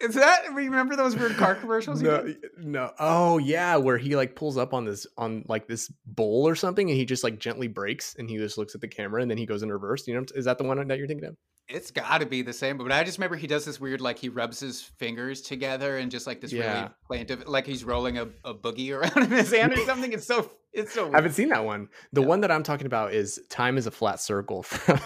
[0.00, 2.00] Is that remember those weird car commercials?
[2.00, 2.92] he no, no.
[2.98, 6.90] Oh yeah, where he like pulls up on this on like this bowl or something,
[6.90, 9.38] and he just like gently breaks and he just looks at the camera, and then
[9.38, 10.06] he goes in reverse.
[10.06, 11.36] You know, is that the one that you're thinking of?
[11.68, 14.18] It's got to be the same, but I just remember he does this weird, like
[14.18, 16.74] he rubs his fingers together and just like this Yeah.
[16.80, 20.12] really plaintive, like he's rolling a, a boogie around in his hand or something.
[20.12, 21.08] It's so, it's so.
[21.12, 21.88] I haven't seen that one.
[22.12, 22.26] The Yeah.
[22.28, 24.62] one that I'm talking about is time is a flat circle.
[24.62, 24.98] From,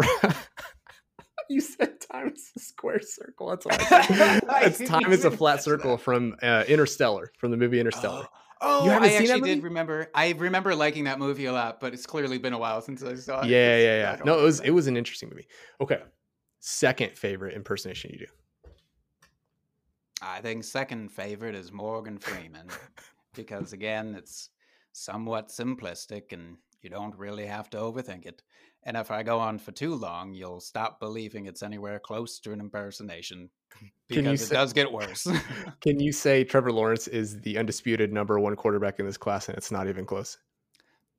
[0.00, 0.34] from
[1.50, 3.48] you said time is a square circle.
[3.50, 4.42] That's what I said.
[4.62, 6.02] It's time is a flat circle that.
[6.02, 8.24] from uh, Interstellar, from the movie Interstellar.
[8.24, 10.10] Oh, oh I actually did remember.
[10.14, 13.14] I remember liking that movie a lot, but it's clearly been a while since I
[13.16, 13.48] saw it.
[13.48, 14.24] yeah, yeah, yeah.
[14.24, 15.46] No, it was it was an interesting movie.
[15.80, 16.00] Okay,
[16.60, 18.26] second favorite impersonation you do.
[20.22, 22.68] I think second favorite is Morgan Freeman
[23.34, 24.50] because again, it's
[24.92, 28.42] somewhat simplistic and you don't really have to overthink it.
[28.84, 32.52] And if I go on for too long, you'll stop believing it's anywhere close to
[32.52, 35.26] an impersonation Can because you it say- does get worse.
[35.80, 39.56] Can you say Trevor Lawrence is the undisputed number one quarterback in this class, and
[39.56, 40.38] it's not even close?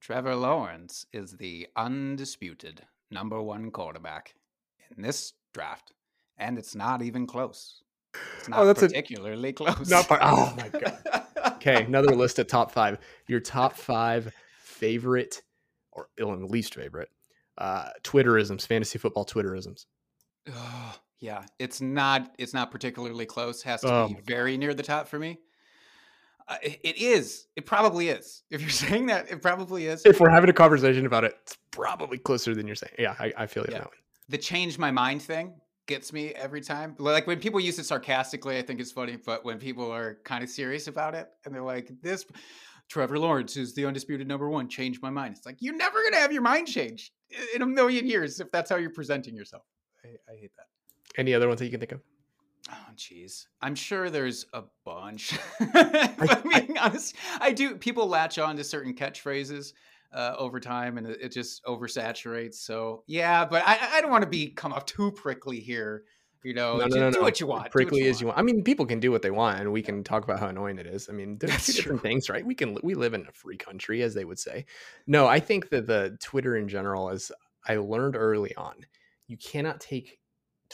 [0.02, 4.36] Trevor Lawrence is the undisputed number one quarterback
[4.96, 5.94] in this draft,
[6.38, 7.82] and it's not even close.
[8.38, 9.90] It's not Oh, that's a- particularly close.
[9.90, 10.98] Not par- oh my god.
[11.56, 13.00] Okay, another list of top five.
[13.28, 15.42] Your top five favorite,
[15.92, 17.10] or least favorite,
[17.58, 19.86] uh, Twitterisms, fantasy football Twitterisms.
[20.52, 22.34] Oh, yeah, it's not.
[22.38, 23.62] It's not particularly close.
[23.64, 25.40] Has to Oh be very near the top for me.
[26.48, 27.48] Uh, it- it is.
[27.56, 28.44] It probably is.
[28.52, 30.06] If you're saying that, it probably is.
[30.06, 32.94] If we're having a conversation about it, it's probably closer than you're saying.
[33.00, 33.78] Yeah, I, I feel you Yeah.
[33.78, 33.98] on that one.
[34.30, 35.56] The change my mind thing
[35.88, 36.96] gets me every time.
[37.00, 39.18] Like when people use it sarcastically, I think it's funny.
[39.18, 42.26] But when people are kind of serious about it and they're like, "This
[42.90, 45.36] Trevor Lawrence is the undisputed number one," change my mind.
[45.38, 47.12] It's like you're never gonna have your mind changed
[47.56, 49.64] in a million years if that's how you're presenting yourself.
[50.04, 50.66] I, I hate that.
[51.18, 52.02] Any other ones that you can think of?
[52.72, 53.46] Oh, jeez.
[53.62, 55.38] I'm sure there's a bunch.
[55.74, 57.76] but being honest, I do.
[57.76, 59.74] People latch on to certain catchphrases
[60.14, 62.56] uh, over time, and it, it just oversaturates.
[62.56, 66.04] So yeah, but I, I don't want to be come off too prickly here.
[66.44, 67.24] You know, No, no, no, do no.
[67.24, 67.72] what you want.
[67.72, 68.38] Prickly as you want.
[68.38, 70.78] I mean, people can do what they want, and we can talk about how annoying
[70.78, 71.10] it is.
[71.10, 72.10] I mean, there's That's two different true.
[72.10, 72.46] things, right?
[72.46, 74.66] We can we live in a free country, as they would say.
[75.08, 77.32] No, I think that the Twitter in general, as
[77.68, 78.76] I learned early on,
[79.28, 80.20] you cannot take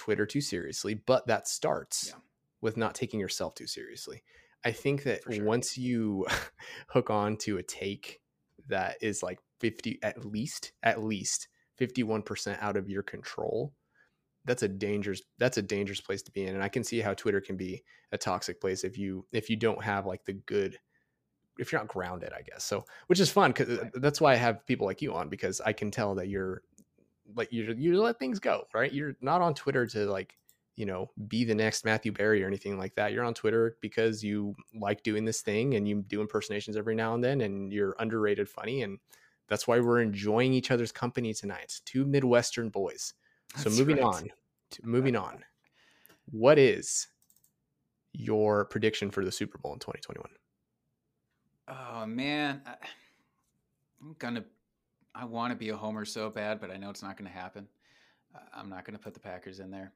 [0.01, 2.19] Twitter too seriously, but that starts Yeah.
[2.59, 4.23] with not taking yourself too seriously.
[4.65, 5.45] I think that sure.
[5.45, 6.25] once you
[6.89, 8.19] hook on to a take
[8.67, 13.73] that is like 50 at least at least 51% out of your control
[14.45, 17.13] that's a dangerous that's a dangerous place to be in and i can see how
[17.13, 20.77] twitter can be a toxic place if you if you don't have like the good
[21.59, 23.91] if you're not grounded i guess so which is fun because uh, Right.
[23.95, 26.63] that's why i have people like you on because i can tell that you're
[27.35, 28.91] like you you let things go right?
[28.91, 30.37] You're not on twitter to like
[30.75, 33.13] you know be the next matthew berry or anything like that.
[33.13, 37.13] You're on twitter because you like doing this thing and you do impersonations every now
[37.13, 38.99] and then and you're underrated funny and
[39.47, 41.81] that's why we're enjoying each other's company tonight.
[41.83, 43.13] Two midwestern boys.
[43.57, 44.05] So That's moving right.
[44.05, 44.29] on
[44.71, 45.25] to moving uh-huh.
[45.25, 45.43] on.
[46.31, 47.07] What is
[48.13, 50.29] your prediction for the super bowl in 2021
[51.67, 52.75] Oh man, I,
[54.01, 54.43] I'm gonna.
[55.13, 57.35] I want to be a homer so bad, but I know it's not going to
[57.37, 57.67] happen.
[58.33, 59.91] Uh, I'm not going to put the Packers in there.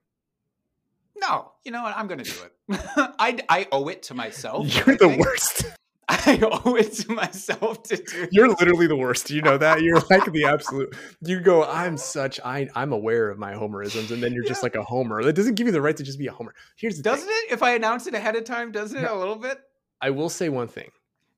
[1.17, 1.95] No, you know what?
[1.95, 2.53] I'm going to do it.
[3.19, 4.67] I I owe it to myself.
[4.85, 5.65] You're the worst.
[6.09, 8.27] I owe it to myself to do.
[8.31, 9.31] You're literally the worst.
[9.31, 9.81] You know that.
[9.81, 10.93] You're like the absolute.
[11.21, 11.63] You go.
[11.63, 12.39] I'm such.
[12.43, 15.23] I I'm aware of my homerisms, and then you're just like a homer.
[15.23, 16.53] That doesn't give you the right to just be a homer.
[16.75, 17.35] Here's the Doesn't thing.
[17.49, 17.53] it?
[17.53, 19.17] If I announce it ahead of time, doesn't it No.
[19.17, 19.57] a little bit?
[20.01, 20.89] I will say one thing.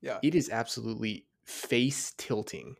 [0.02, 0.18] Yeah.
[0.22, 2.74] It is absolutely face tilting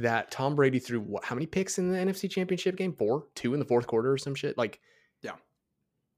[0.00, 2.92] that Tom Brady threw what, how many picks in the NFC Championship game?
[2.92, 4.56] Four, two in the fourth quarter or some shit.
[4.58, 4.80] Like,
[5.22, 5.32] Yeah.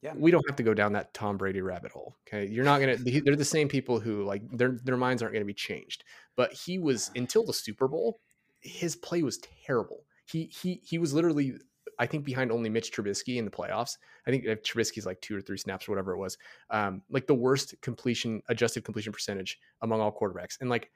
[0.03, 0.15] Yeah.
[0.17, 2.17] we don't have to go down that Tom Brady rabbit hole.
[2.27, 2.97] Okay, you're not gonna.
[2.97, 6.03] They're the same people who like their their minds aren't gonna be changed.
[6.35, 8.19] But he was until the Super Bowl,
[8.61, 10.05] his play was terrible.
[10.27, 11.55] He he he was literally.
[11.99, 13.99] I think behind only Mitch Trubisky in the playoffs.
[14.27, 16.37] I think if Trubisky's like two or three snaps or whatever it was.
[16.71, 20.59] Um, like the worst completion adjusted completion percentage among all quarterbacks.
[20.61, 20.91] And like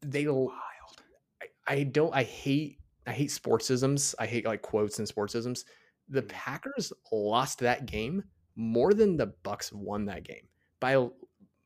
[0.00, 0.26] they.
[1.66, 4.14] I, don't I hate I hate sportsisms.
[4.18, 5.64] I hate like quotes and sportsisms.
[6.08, 6.28] The Mhm.
[6.28, 8.22] Packers lost that game
[8.54, 10.46] more than the Bucs won that game
[10.80, 11.08] by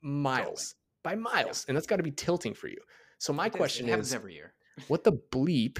[0.03, 0.75] miles.
[1.03, 1.65] By miles.
[1.69, 2.79] And that's got to be tilting for you.
[3.19, 4.55] So my It question happens is every year.
[4.89, 5.79] what the bleep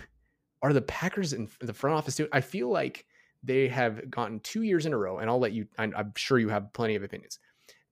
[0.63, 2.31] are the Packers in the front office doing?
[2.33, 3.07] I feel like
[3.43, 5.69] they have gotten two years in a row, and I'll let you.
[5.79, 7.39] I'm, I'm sure you have plenty of opinions.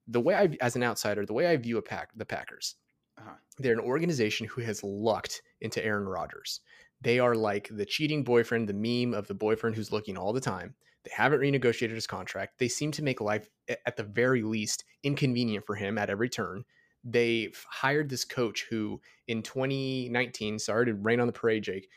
[0.09, 2.77] The way I, as an outsider, the way I view a pack, the Packers,
[3.19, 3.35] Uh-huh.
[3.59, 6.61] they're an organization who has lucked into Aaron Rodgers.
[7.01, 10.41] They are like the cheating boyfriend, the meme of the boyfriend who's looking all the
[10.41, 10.75] time.
[11.05, 12.59] They haven't renegotiated his contract.
[12.59, 16.65] They seem to make life, at the very least, inconvenient for him at every turn.
[17.05, 21.89] They've hired this coach who, in 2019, sorry to rain on the parade, Jake,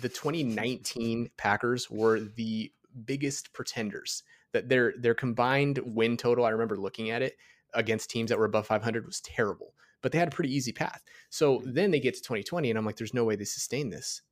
[0.00, 2.72] the 2019 Packers were the
[3.04, 4.24] biggest pretenders.
[4.52, 7.36] That their their combined win total, I remember looking at it
[7.72, 11.02] against teams that were above 500 was terrible, but they had a pretty easy path.
[11.30, 11.72] So mm-hmm.
[11.72, 14.22] then they get to 2020, and I'm like, there's no way they sustain this,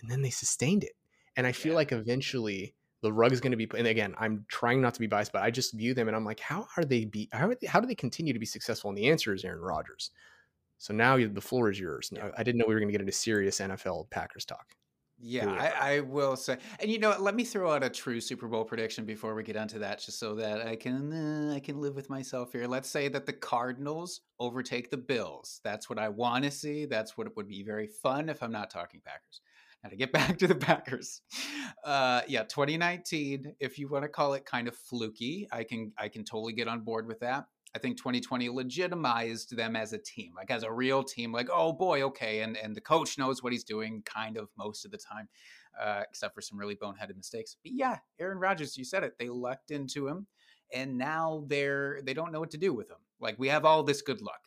[0.00, 0.92] and then they sustained it.
[1.36, 1.76] And I feel Yeah.
[1.76, 3.68] like eventually the rug is going to be.
[3.76, 6.24] And again, I'm trying not to be biased, but I just view them, and I'm
[6.24, 7.28] like, how are they be?
[7.32, 8.90] How are they, how do they continue to be successful?
[8.90, 10.10] And the answer is Aaron Rodgers.
[10.78, 12.10] So now the floor is yours.
[12.12, 14.74] Now, I didn't know we were going to get into serious NFL Packers talk.
[15.20, 18.20] Yeah, I, I will say, and you know, what, let me throw out a true
[18.20, 21.58] Super Bowl prediction before we get onto that, just so that I can uh, I
[21.58, 22.68] can live with myself here.
[22.68, 25.60] Let's say that the Cardinals overtake the Bills.
[25.64, 26.86] That's what I want to see.
[26.86, 29.40] That's what it would be very fun if I'm not talking Packers.
[29.82, 31.22] Now to get back to the Packers,
[31.84, 33.56] uh, yeah, 2019.
[33.58, 36.68] If you want to call it kind of fluky, I can I can totally get
[36.68, 37.46] on board with that.
[37.78, 41.30] I think 2020 legitimized them as a team, like as a real team.
[41.30, 44.84] Like, oh boy, okay, and and the coach knows what he's doing, kind of most
[44.84, 45.28] of the time,
[45.80, 47.54] uh, except for some really boneheaded mistakes.
[47.62, 49.12] But yeah, Aaron Rodgers, you said it.
[49.16, 50.26] They lucked into him,
[50.74, 52.98] and now they're they don't know what to do with him.
[53.20, 54.40] Like we have all this good luck.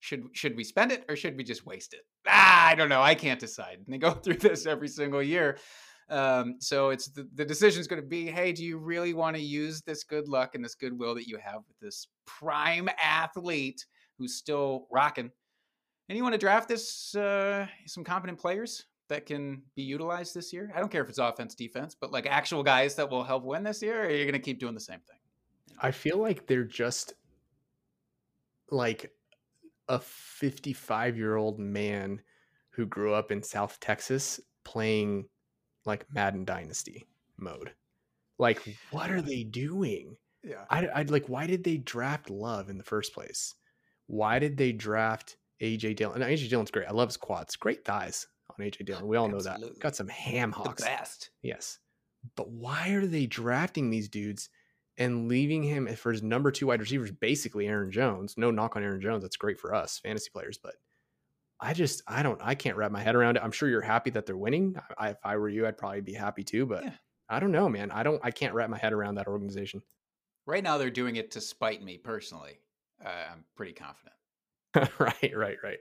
[0.00, 2.06] Should should we spend it or should we just waste it?
[2.26, 3.02] Ah, I don't know.
[3.02, 3.80] I can't decide.
[3.84, 5.58] And they go through this every single year.
[6.10, 9.36] Um, so it's the, the decision is going to be, hey, do you really want
[9.36, 13.84] to use this good luck and this goodwill that you have with this prime athlete
[14.18, 15.30] who's still rocking?
[16.08, 20.52] And you want to draft this uh, some competent players that can be utilized this
[20.52, 20.72] year?
[20.74, 23.62] I don't care if it's offense, defense, but like actual guys that will help win
[23.62, 24.02] this year.
[24.02, 25.18] Or are you going to keep doing the same thing?
[25.80, 27.14] I feel like they're just
[28.70, 29.12] like
[29.88, 32.20] a 55 year old man
[32.70, 35.26] who grew up in South Texas playing
[35.88, 37.72] like Madden Dynasty mode.
[38.38, 40.16] Like, what are they doing?
[40.44, 40.64] Yeah.
[40.70, 43.54] I, I'd like, why did they draft Love in the first place?
[44.06, 46.22] Why did they draft AJ Dillon?
[46.22, 46.86] AJ Dillon's great.
[46.88, 47.56] I love his quads.
[47.56, 49.08] Great thighs on AJ Dillon.
[49.08, 49.60] We all know that.
[49.80, 50.84] Got some ham The hocks.
[50.84, 51.30] best.
[51.42, 51.78] Yes.
[52.36, 54.48] But why are they drafting these dudes
[54.96, 58.34] and leaving him for his number two wide receivers, basically Aaron Jones?
[58.36, 59.22] No knock on Aaron Jones.
[59.22, 60.58] That's great for us fantasy players.
[60.62, 60.74] But
[61.60, 63.42] I just, I don't, I can't wrap my head around it.
[63.42, 64.76] I'm sure you're happy that they're winning.
[64.96, 66.66] I, if I were you, I'd probably be happy too.
[66.66, 66.92] But Yeah.
[67.28, 67.90] I don't know, man.
[67.90, 69.82] I don't, I can't wrap my head around that organization.
[70.46, 72.58] Right now, they're doing it to spite me personally.
[73.04, 74.14] Uh, I'm pretty confident.
[74.98, 75.78] right, right, right.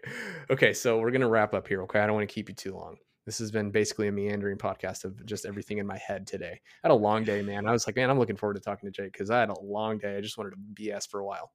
[0.50, 1.82] Okay, so we're gonna wrap up here.
[1.84, 2.98] Okay, I don't want to keep you too long.
[3.26, 6.62] This has been basically a meandering podcast of just everything in my head today.
[6.84, 7.68] I had a long day, man.
[7.68, 9.60] I was like, man, I'm looking forward to talking to Jake because I had a
[9.62, 10.16] long day.
[10.18, 11.52] I just wanted to BS for a while.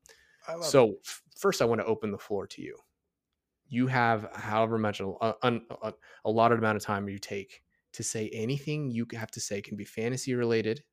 [0.47, 0.97] I love So
[1.39, 2.77] first, I want to open the floor to you.
[3.73, 5.35] You have however much a, a,
[5.83, 5.95] a,
[6.27, 7.63] allotted amount of time you take
[7.95, 10.85] to say anything you have to say can be fantasy related,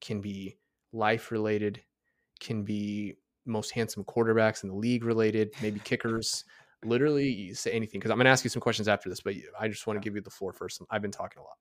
[0.00, 0.58] can be
[0.92, 1.80] life related,
[2.40, 3.14] can be
[3.46, 6.42] most handsome quarterbacks in the league related, maybe kickers.
[6.84, 9.34] Literally, you say anything because I'm going to ask you some questions after this, but
[9.56, 10.82] I just want to give you the floor first.
[10.90, 11.58] I've been talking a lot.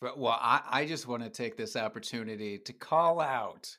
[0.00, 3.76] But, well, I, I just want to take this opportunity to call out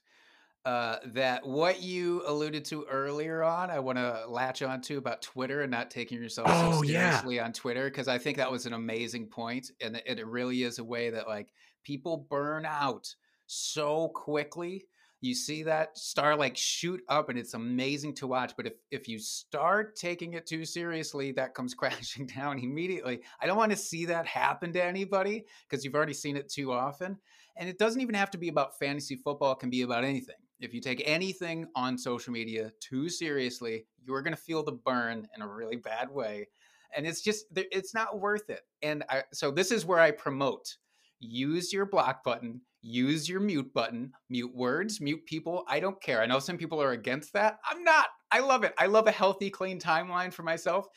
[0.66, 5.22] uh, that what you alluded to earlier on, I want to latch on to about
[5.22, 7.10] Twitter and not taking yourself Oh, so yeah.
[7.10, 10.64] seriously on Twitter because I think that was an amazing point, and it, it really
[10.64, 11.50] is a way that like
[11.84, 13.14] people burn out
[13.46, 14.86] so quickly.
[15.20, 18.54] You see that star like shoot up and it's amazing to watch.
[18.58, 23.22] But if, if you start taking it too seriously, that comes crashing down immediately.
[23.42, 26.74] I don't want to see that happen to anybody because you've already seen it too
[26.74, 27.18] often.
[27.56, 30.36] And it doesn't even have to be about fantasy football, it can be about anything.
[30.64, 35.28] If you take anything on social media too seriously, you're going to feel the burn
[35.36, 36.48] in a really bad way.
[36.96, 38.62] And it's just, it's not worth it.
[38.82, 40.78] And I, so this is where I promote
[41.20, 45.64] use your block button, use your mute button, mute words, mute people.
[45.68, 46.22] I don't care.
[46.22, 47.60] I know some people are against that.
[47.70, 48.08] I'm not.
[48.32, 48.74] I love it.
[48.78, 50.88] I love a healthy, clean timeline for myself.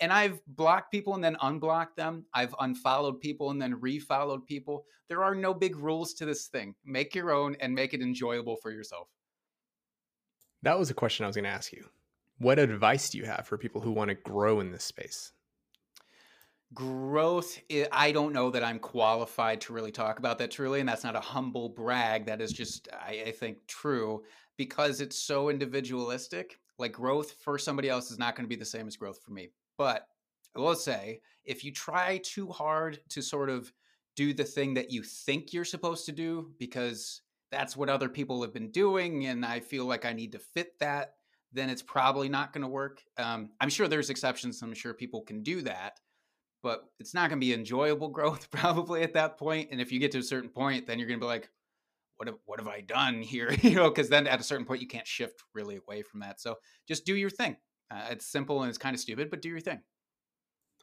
[0.00, 2.24] And I've blocked people and then unblocked them.
[2.32, 4.86] I've unfollowed people and then refollowed people.
[5.08, 6.74] There are no big rules to this thing.
[6.84, 9.08] Make your own and make it enjoyable for yourself.
[10.62, 11.84] That was a question I was going to ask you.
[12.38, 15.32] What advice do you have for people who want to grow in this space?
[16.72, 17.58] growth
[17.90, 21.16] i don't know that i'm qualified to really talk about that truly and that's not
[21.16, 24.22] a humble brag that is just I, I, think true
[24.56, 28.64] because it's so individualistic like growth for somebody else is not going to be the
[28.64, 30.08] same as growth for me but
[30.54, 33.72] i will say if you try too hard to sort of
[34.14, 38.42] do the thing that you think you're supposed to do because that's what other people
[38.42, 41.14] have been doing and i feel like i need to fit that
[41.52, 45.22] then it's probably not going to work um, i'm sure there's exceptions i'm sure people
[45.22, 45.98] can do that
[46.62, 49.70] but it's not going to be enjoyable growth probably at that point.
[49.72, 51.48] And if you get to a certain point, then you're going to be like,
[52.16, 53.50] what have, what have I done here?
[53.62, 56.38] you know, because then at a certain point, you can't shift really away from that.
[56.40, 57.56] So just do your thing.
[57.90, 59.80] Uh, it's simple and it's kind of stupid, but do your thing.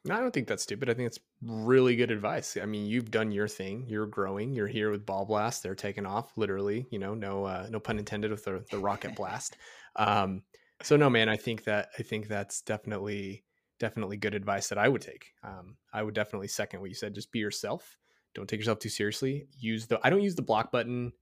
[0.05, 0.89] No, I don't think that's stupid.
[0.89, 2.57] I think it's really good advice.
[2.61, 3.85] I mean, you've done your thing.
[3.87, 4.53] You're growing.
[4.53, 5.63] You're here with Ball Blast.
[5.63, 6.87] They're taking off, literally.
[6.91, 9.57] You know, no uh, no pun intended with the, the rocket blast.
[9.99, 10.43] Um,
[10.83, 13.43] so no, man, I think that I think that's definitely
[13.79, 15.33] definitely good advice that I would take.
[15.43, 17.15] Um, I would definitely second what you said.
[17.15, 17.97] Just be yourself.
[18.35, 19.47] Don't take yourself too seriously.
[19.57, 21.13] Use the I don't use the block button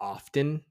[0.00, 0.62] often,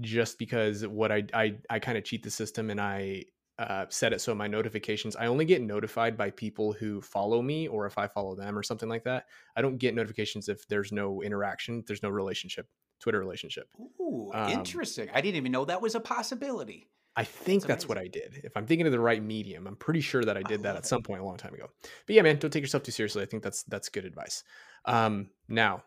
[0.00, 3.24] just because what I I I kind of cheat the system and I
[3.60, 7.68] uh, set it so my notifications I only get notified by people who follow me
[7.68, 9.26] or if I follow them or something like that.
[9.54, 12.66] I don't get notifications if there's no interaction, there's no relationship,
[13.00, 13.68] Twitter relationship.
[14.00, 15.10] Ooh, um, interesting.
[15.12, 16.88] I didn't even know that was a possibility.
[17.16, 18.40] I think that's, that's what I did.
[18.44, 20.76] If I'm thinking of the right medium, I'm pretty sure that I did I that
[20.76, 20.86] at it.
[20.86, 21.66] some point a long time ago.
[22.06, 23.22] But yeah, man, don't take yourself too seriously.
[23.22, 24.42] I think that's that's good advice.
[24.86, 25.82] Um, now,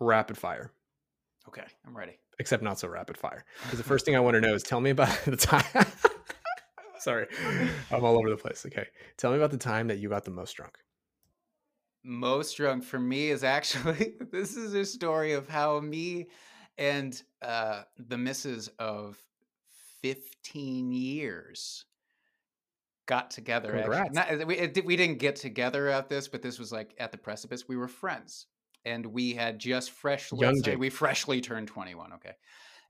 [0.00, 0.72] rapid fire.
[1.46, 2.18] Okay, I'm ready.
[2.40, 3.44] Except not so rapid fire.
[3.62, 5.62] Because the first thing I want to know is tell me about the time.
[6.98, 7.26] Sorry,
[7.90, 8.64] I'm all over the place.
[8.66, 10.78] Okay, tell me about the time that you got the most drunk.
[12.02, 16.28] Most drunk for me is actually this is a story of how me
[16.78, 19.18] and uh, the misses of
[20.02, 21.84] 15 years
[23.04, 23.72] got together.
[23.72, 24.14] Congrats.
[24.14, 27.18] Not, we, it, we didn't get together at this, but this was like at the
[27.18, 27.68] precipice.
[27.68, 28.46] We were friends
[28.84, 32.14] and we had just freshly, Young we freshly turned 21.
[32.14, 32.34] Okay.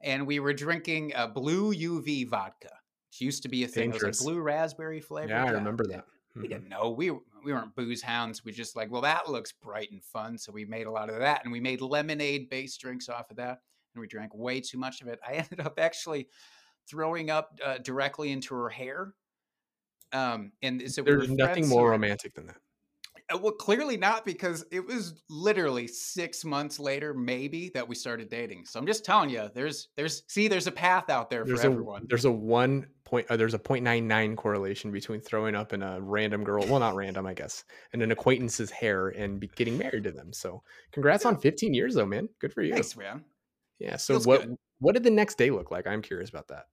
[0.02, 2.70] And we were drinking a blue UV vodka,
[3.08, 3.90] which used to be a thing.
[3.90, 4.02] Dangerous.
[4.02, 5.30] It was a blue raspberry flavor.
[5.30, 6.04] Yeah, I remember that.
[6.36, 6.82] We didn't mm-hmm.
[6.82, 6.90] know.
[6.90, 8.44] We, we weren't booze hounds.
[8.44, 10.38] We just like, well, that looks bright and fun.
[10.38, 13.36] So we made a lot of that and we made lemonade based drinks off of
[13.36, 13.60] that.
[13.94, 15.18] And we drank way too much of it.
[15.26, 16.28] I ended up actually
[16.88, 19.14] throwing up uh, directly into her hair.
[20.12, 22.56] Um, and so there's we nothing more romantic than that.
[23.32, 28.28] Uh, well, clearly not because it was literally six months later, maybe that we started
[28.28, 28.66] dating.
[28.66, 31.68] So I'm just telling you, there's, there's, see, there's a path out there there's for
[31.68, 32.06] a, everyone.
[32.08, 36.44] There's a one point, uh, there's a 0.99 correlation between throwing up in a random
[36.44, 40.12] girl, well, not random, I guess, and an acquaintance's hair and be, getting married to
[40.12, 40.32] them.
[40.32, 40.62] So
[40.92, 41.30] congrats yeah.
[41.30, 42.28] on 15 years, though, man.
[42.40, 42.72] Good for you.
[42.72, 43.24] Thanks, man.
[43.78, 43.96] Yeah.
[43.96, 44.56] So Feels what, good.
[44.78, 45.86] what did the next day look like?
[45.86, 46.64] I'm curious about that.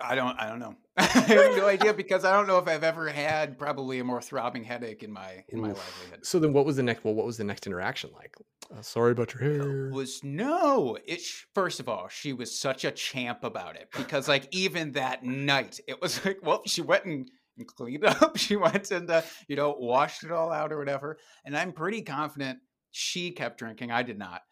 [0.00, 0.38] I don't.
[0.38, 0.74] I don't know.
[0.96, 4.20] I have no idea because I don't know if I've ever had probably a more
[4.20, 6.24] throbbing headache in my in my livelihood.
[6.24, 7.04] So then, what was the next?
[7.04, 8.36] Well, what was the next interaction like?
[8.74, 9.88] Uh, sorry about your hair.
[9.88, 10.98] It was no.
[11.06, 11.20] It
[11.54, 15.80] first of all, she was such a champ about it because like even that night,
[15.86, 18.36] it was like, well, she went and, and cleaned up.
[18.36, 21.18] She went and uh, you know washed it all out or whatever.
[21.44, 22.58] And I'm pretty confident
[22.90, 23.90] she kept drinking.
[23.90, 24.42] I did not.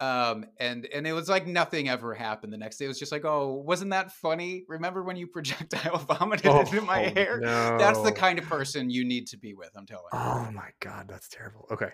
[0.00, 2.86] Um, and and it was like nothing ever happened the next day.
[2.86, 4.64] It was just like, oh, wasn't that funny?
[4.66, 7.40] Remember when you projectile vomited oh, into my oh, hair?
[7.40, 7.76] No.
[7.78, 9.70] That's the kind of person you need to be with.
[9.76, 10.18] I'm telling you.
[10.18, 11.66] Oh my god, that's terrible.
[11.70, 11.90] Okay,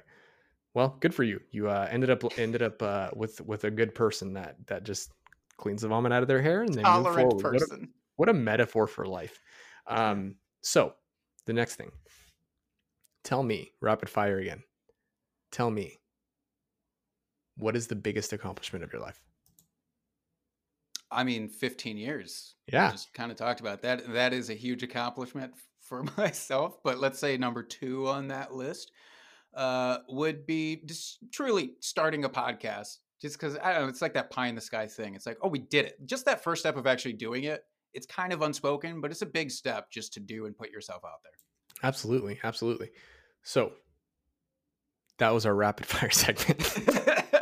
[0.72, 1.40] well, good for you.
[1.50, 5.10] You uh, ended up ended up uh, with with a good person that that just
[5.56, 7.58] cleans the vomit out of their hair and they Tolerant move forward.
[7.58, 7.88] Person.
[8.16, 9.40] What a, what a metaphor for life.
[9.86, 10.94] Um, so
[11.46, 11.90] the next thing,
[13.24, 14.62] tell me, rapid fire again.
[15.50, 15.98] Tell me
[17.56, 19.20] what is the biggest accomplishment of your life?
[21.10, 22.54] I mean, 15 years.
[22.72, 22.90] Yeah.
[22.90, 24.12] Just kind of talked about that.
[24.12, 26.78] That is a huge accomplishment for myself.
[26.82, 28.90] But let's say number two on that list
[29.54, 34.14] uh, would be just truly starting a podcast Just because I don't know, it's like
[34.14, 35.14] that pie in the sky thing.
[35.14, 35.96] It's like, oh, we did it.
[36.04, 37.64] Just that first step of actually doing it.
[37.94, 41.02] It's kind of unspoken, but it's a big step just to do and put yourself
[41.04, 41.32] out there.
[41.82, 42.90] Absolutely, absolutely.
[43.42, 43.72] So
[45.18, 46.60] that was our rapid fire segment.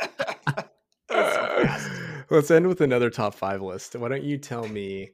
[2.29, 3.95] Let's end with another top five list.
[3.95, 5.11] Why don't you tell me?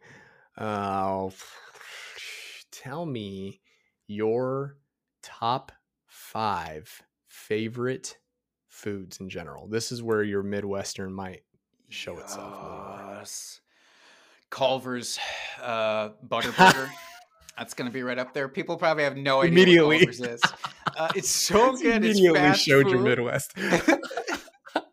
[0.58, 1.30] Uh,
[2.72, 3.62] tell me
[4.08, 4.78] your
[5.22, 5.72] top
[6.08, 8.18] five favorite
[8.68, 9.68] foods in general.
[9.68, 11.42] This is where your Midwestern might
[11.90, 12.54] show itself.
[12.62, 13.16] more.
[13.18, 13.62] Yes.
[14.50, 15.20] Culver's
[15.62, 16.90] uh, butter burger.
[17.58, 18.48] That's gonna be right up there.
[18.48, 19.98] People probably have no idea Immediately.
[19.98, 20.42] what Culver's is.
[20.98, 22.04] Uh, it's so It's good.
[22.04, 23.00] It's immediately fast showed your.
[23.02, 23.54] Midwest.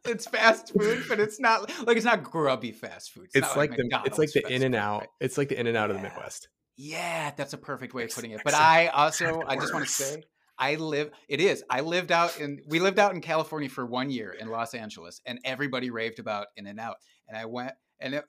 [0.09, 3.29] it's fast food, but it's not like it's not grubby fast food.
[3.35, 5.07] It's not like the McDonald's it's like the in and out.
[5.21, 6.49] It's like the in and out of the Midwest.
[6.77, 8.41] Yeah, that's a perfect way of putting it.
[8.45, 10.23] But I also, I just want to say,
[10.59, 11.11] I live.
[11.29, 11.65] It is.
[11.69, 12.61] I lived out in.
[12.67, 16.47] We lived out in California for one year in Los Angeles, and everybody raved about
[16.57, 16.97] In and Out.
[17.29, 18.25] And I went, and it,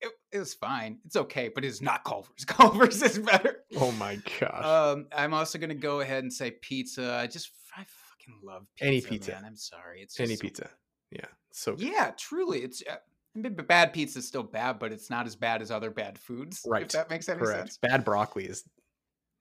[0.00, 0.98] it, it was fine.
[1.04, 2.44] It's okay, but it's not Culver's.
[2.46, 3.56] Culver's is better.
[3.76, 4.64] Oh my gosh.
[4.64, 7.14] Um, I'm also gonna go ahead and say pizza.
[7.14, 8.86] I just, I fucking love pizza.
[8.86, 9.32] Any pizza.
[9.32, 9.44] Man.
[9.46, 10.02] I'm sorry.
[10.02, 10.68] It's Any pizza.
[11.10, 11.26] Yeah.
[11.52, 11.74] So.
[11.78, 12.60] Yeah, truly.
[12.60, 12.82] It's.
[12.88, 12.96] Uh,
[13.36, 15.90] I mean, b- bad pizza is still bad, but it's not as bad as other
[15.90, 16.62] bad foods.
[16.66, 16.82] Right.
[16.82, 17.58] If that makes any correct.
[17.60, 17.78] sense.
[17.78, 18.62] Bad broccoli is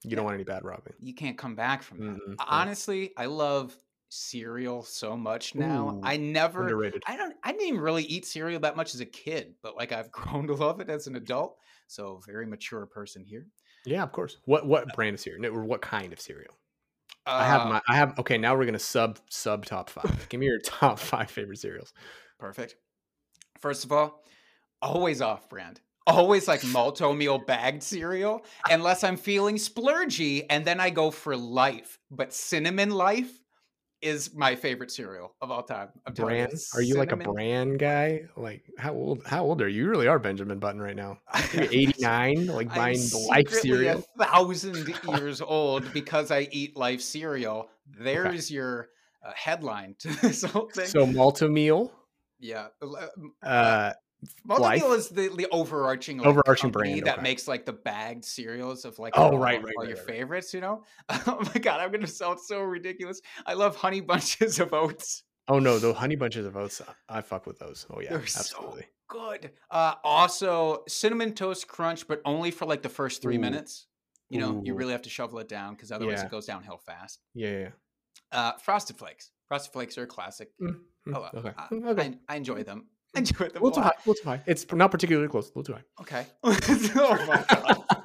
[0.04, 0.16] you Yeah.
[0.18, 0.94] don't want any bad broccoli.
[1.00, 2.06] you can't come back from that.
[2.16, 2.36] Mm-mm, no.
[2.48, 3.76] Honestly, I love
[4.10, 5.92] cereal so much now.
[5.96, 7.04] Ooh, I never Underrated.
[7.08, 9.92] I don't I didn't even really eat cereal that much as a kid, but like
[9.92, 11.58] I've grown to love it as an adult.
[11.88, 13.46] So very mature person here.
[13.86, 14.38] Yeah, of course.
[14.46, 15.46] What what brand of cereal?
[15.56, 16.58] Or what kind of cereal?
[17.36, 20.28] I have Uh, my I have okay, now we're gonna sub sub top five.
[20.30, 21.94] Give me your top five favorite cereals.
[22.40, 22.76] perfect.
[23.60, 24.24] First of all,
[24.82, 25.82] always off brand.
[26.06, 31.98] Always like Malt-O-Meal bagged cereal, unless I'm feeling splurgy, and then I go for life.
[32.12, 33.32] But cinnamon life
[34.04, 35.90] is my favorite cereal of all time.
[36.06, 38.24] I'm telling you, Are you like a cinnamon- brand guy?
[38.36, 39.84] Like how old how old are you?
[39.84, 41.20] You really are Benjamin Button right now.
[41.54, 44.04] You're 89, like I'm buying life cereal.
[44.20, 47.70] A thousand years old because I eat life cereal.
[47.88, 48.90] There's your
[49.26, 50.86] uh, headline to this whole thing.
[50.88, 51.92] So Malt-O-Meal,
[52.40, 52.68] yeah,
[53.42, 53.94] uh,
[54.50, 54.84] uh Life?
[54.84, 57.22] Is the, the overarching like, Overarching brand, that okay.
[57.24, 60.06] makes like the bagged cereals of like Oh, all, right, all right, your right, right.
[60.08, 60.54] favorites.
[60.54, 63.22] You know, oh my god, I'm gonna sound so ridiculous.
[63.46, 65.24] I love honey bunches of oats.
[65.48, 66.82] oh no, the honey bunches of oats.
[67.10, 67.86] I fuck with those.
[67.90, 68.86] Oh yeah, They're so absolutely.
[69.08, 69.52] good.
[69.72, 73.42] Uh, also, cinnamon toast crunch, but only for like the first three Ooh.
[73.42, 73.88] minutes.
[74.30, 76.26] You know, you really have to shovel it down because otherwise Yeah.
[76.26, 77.20] it goes downhill fast.
[77.36, 77.70] Yeah, yeah.
[78.32, 79.30] Uh, Frosted Flakes.
[79.48, 80.50] Frosted Flakes are a classic.
[80.60, 80.80] Mm,
[81.14, 81.52] Oh, uh, okay.
[81.56, 82.02] I, Mm, okay.
[82.30, 82.88] I, I enjoy them.
[83.16, 83.58] I enjoy them.
[83.58, 83.90] A a little too high.
[83.90, 84.42] A little too high.
[84.46, 85.46] It's not particularly close.
[85.46, 86.02] A little too high.
[86.02, 86.26] Okay.
[86.44, 88.04] oh my god.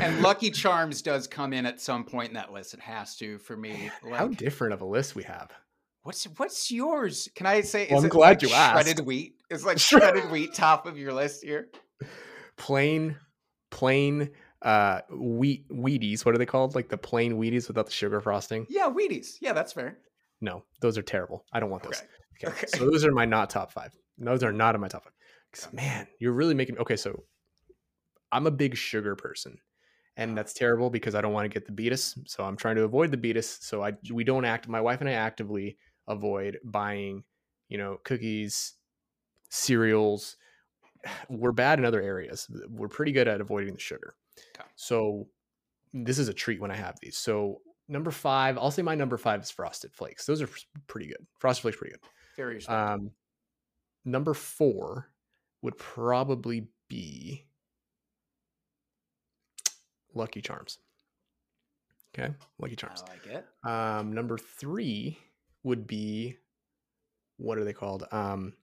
[0.00, 2.74] and Lucky Charms does come in at some point in that list.
[2.74, 3.90] It has to for me.
[4.12, 5.50] How different of a list we have.
[6.02, 7.28] what's what's yours?
[7.34, 7.86] Can I say?
[7.88, 8.84] Well, is I'm it glad like you asked.
[8.84, 9.34] shredded wheat.
[9.50, 11.68] It's like shredded wheat top of your list here.
[12.56, 13.16] Plain,
[13.70, 14.30] plain
[14.62, 16.24] uh wheat Wheaties.
[16.24, 16.74] What are they called?
[16.74, 18.66] Like the plain Wheaties without the sugar frosting?
[18.68, 19.36] Yeah, Wheaties.
[19.40, 19.98] Yeah, that's fair.
[20.40, 21.44] No, those are terrible.
[21.52, 22.02] I don't want those.
[22.42, 22.48] Okay.
[22.48, 22.58] Okay.
[22.58, 22.66] Okay.
[22.76, 23.96] So those are my not top five.
[24.18, 25.12] Those are not in my top five.
[25.52, 26.96] 'Cause, man, you're really making okay.
[26.96, 27.24] So
[28.32, 29.58] I'm a big sugar person,
[30.16, 32.18] and that's terrible because I don't want to get the beatus.
[32.26, 33.58] So I'm trying to avoid the beatus.
[33.62, 34.68] So I we don't act.
[34.68, 37.24] My wife and I actively avoid buying,
[37.68, 38.74] you know, cookies,
[39.50, 40.36] cereals.
[41.30, 42.48] We're bad in other areas.
[42.68, 44.16] We're pretty good at avoiding the sugar.
[44.58, 44.68] Okay.
[44.76, 45.28] So
[45.92, 47.16] this is a treat when I have these.
[47.16, 50.26] So number five, I'll say my number five is Frosted Flakes.
[50.26, 50.48] Those are
[50.88, 51.26] pretty good.
[51.38, 52.02] Frosted Flakes pretty good.
[52.36, 52.66] Very.
[52.66, 53.12] Um,
[54.06, 55.10] number four
[55.60, 57.44] would probably be
[60.14, 60.78] Lucky Charms.
[62.18, 63.04] Okay, Lucky Charms.
[63.06, 63.46] I like it.
[63.68, 65.18] Um, number three
[65.64, 66.38] would be
[67.36, 68.04] what are they called?
[68.12, 68.54] Um,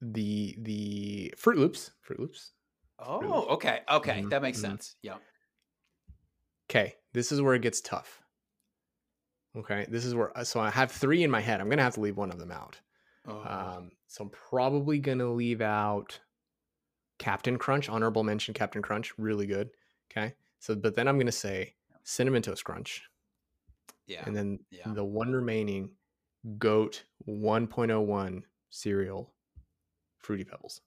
[0.00, 1.90] the the Froot Loops.
[2.08, 2.52] Froot Loops.
[3.00, 3.80] Oh, okay.
[3.90, 4.22] Okay.
[4.22, 4.62] Mhm, That makes mhm.
[4.62, 4.96] sense.
[5.02, 5.16] Yeah.
[6.70, 8.22] Okay, this is where it gets tough.
[9.56, 11.60] Okay, this is where so I have three in my head.
[11.60, 12.80] I'm gonna have to leave one of them out.
[13.26, 16.20] Oh, Um, so I'm probably gonna leave out
[17.18, 19.70] Captain Crunch, honorable mention Captain Crunch, really good.
[20.10, 20.34] Okay.
[20.58, 23.02] So but then I'm gonna say Cinnamon Toast Crunch.
[24.06, 24.22] yeah.
[24.26, 24.92] And then yeah.
[24.92, 25.90] the one remaining
[26.58, 29.32] goat 1.01 cereal,
[30.18, 30.80] Fruity Pebbles.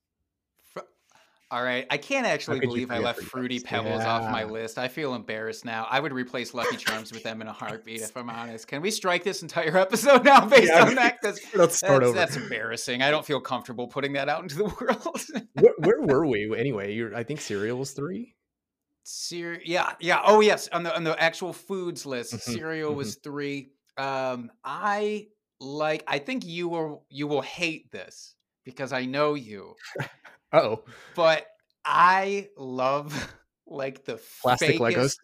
[1.49, 1.87] All right.
[1.89, 3.87] I can't actually believe I left Fruity Pebbles?
[4.01, 4.77] Pebbles off my list.
[4.77, 5.87] I feel embarrassed now.
[5.89, 8.67] I would replace Lucky Charms with them in a heartbeat, if I'm honest.
[8.67, 11.19] Can we strike this entire episode now based Yeah, on that?
[11.21, 12.17] Because Let's start that's, over.
[12.17, 13.01] that's embarrassing.
[13.01, 15.47] I don't feel comfortable putting that out into the world.
[15.53, 16.93] where, where were we anyway?
[16.93, 18.35] You're, I think cereal was three.
[19.03, 20.19] Cere- yeah, yeah.
[20.25, 20.67] Oh, yes.
[20.73, 23.69] On the on the actual foods list, Mhm, cereal was three.
[23.97, 25.27] Um, I
[25.61, 28.35] like I think you will you will hate this
[28.65, 29.75] because I know you,
[30.53, 30.83] Oh,
[31.15, 31.45] but
[31.83, 33.33] I love
[33.65, 35.15] like the Plastic Legos?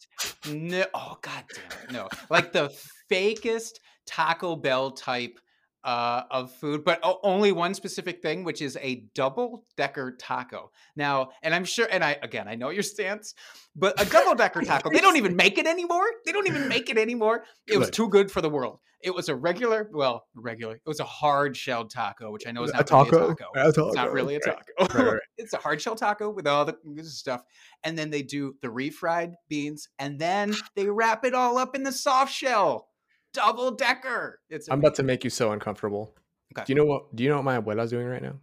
[0.49, 2.74] No, oh god damn it, no, like the
[3.11, 5.39] fakest Taco Bell type
[5.84, 10.71] uh, of food, but only one specific thing, which is a double decker taco.
[10.95, 13.34] Now, and I'm sure, and I again, I know your stance,
[13.76, 16.05] but a double decker taco, they don't even make it anymore.
[16.26, 17.43] They don't even make it anymore.
[17.67, 18.80] It was too good for the world.
[19.04, 20.76] It was a regular, well, regular.
[20.76, 23.26] It was a hard shelled taco, which I know is A not really taco?
[23.32, 23.51] a taco.
[23.56, 24.58] A It's not really a right.
[24.78, 24.97] taco.
[24.97, 25.22] Right, right.
[25.38, 27.43] it's a hard shell taco with all the stuff,
[27.84, 31.84] and then they do the refried beans, and then they wrap it all up in
[31.84, 32.88] the soft shell,
[33.34, 34.39] double decker.
[34.49, 36.16] It's I'm about to make you so uncomfortable.
[36.56, 36.64] Okay.
[36.66, 37.16] Do you know what?
[37.16, 38.36] Do you know what my abuela's doing right now?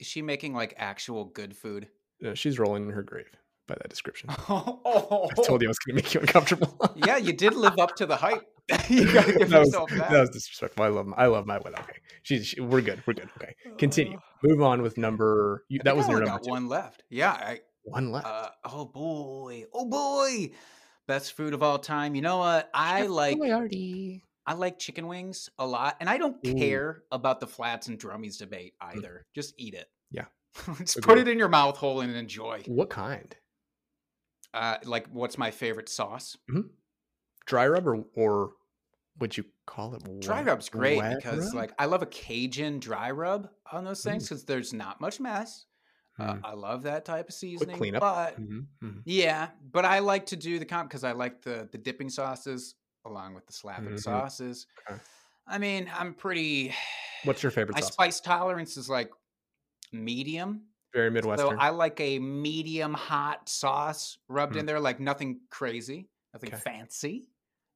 [0.00, 1.88] Is she making like actual good food?
[2.20, 3.26] No, she's rolling in her grave.
[3.66, 6.74] By that description, oh, I told you I was going to make you uncomfortable.
[6.96, 8.48] yeah, you did live up to the hype.
[8.88, 10.08] you gotta give that, was, that.
[10.10, 10.84] that was disrespectful.
[10.84, 11.80] I love my, I love my abuela.
[11.80, 13.02] Okay, she's she, we're good.
[13.06, 13.30] We're good.
[13.36, 14.18] Okay, continue.
[14.42, 15.64] Move on with number.
[15.68, 16.50] You, that was your number got two.
[16.50, 17.02] one left.
[17.10, 17.32] Yeah.
[17.32, 18.26] I, One left.
[18.26, 19.64] uh, oh boy.
[19.72, 20.50] Oh boy.
[21.06, 22.14] Best food of all time.
[22.14, 22.68] You know what?
[22.74, 24.20] I like Boyardee.
[24.46, 26.54] I like chicken wings a lot, and I don't Ooh.
[26.54, 29.24] care about the flats and drummies debate either.
[29.34, 29.86] Just eat it.
[30.10, 30.24] Yeah.
[30.78, 31.08] Just Agreed.
[31.08, 32.62] put it in your mouth hole and enjoy.
[32.66, 33.34] What kind?
[34.54, 36.36] Uh, like, what's my favorite sauce?
[37.46, 38.50] Dry rub or, or
[39.18, 40.02] would you call it?
[40.20, 41.54] Dry wet- rub's great because, rub?
[41.54, 45.66] like, I love a Cajun dry rub on those things because there's not much mess.
[46.18, 46.40] Uh, Mm.
[46.44, 47.76] I love that type of seasoning.
[47.78, 48.00] cleanup.
[48.00, 49.02] But Mhm, mhm.
[49.04, 52.74] yeah, but I like to do the comp because I like the the dipping sauces
[53.04, 53.98] along with the slapping Mhm.
[53.98, 54.66] sauces.
[54.90, 55.00] Okay.
[55.46, 56.74] I mean, I'm pretty.
[57.22, 57.92] What's your favorite My sauce?
[57.92, 59.10] spice tolerance is like
[59.92, 60.68] medium.
[60.94, 61.58] Very Midwestern.
[61.58, 64.66] So I like a medium hot sauce rubbed in Mm.
[64.66, 66.56] there, like nothing crazy, nothing Okay.
[66.62, 67.30] fancy.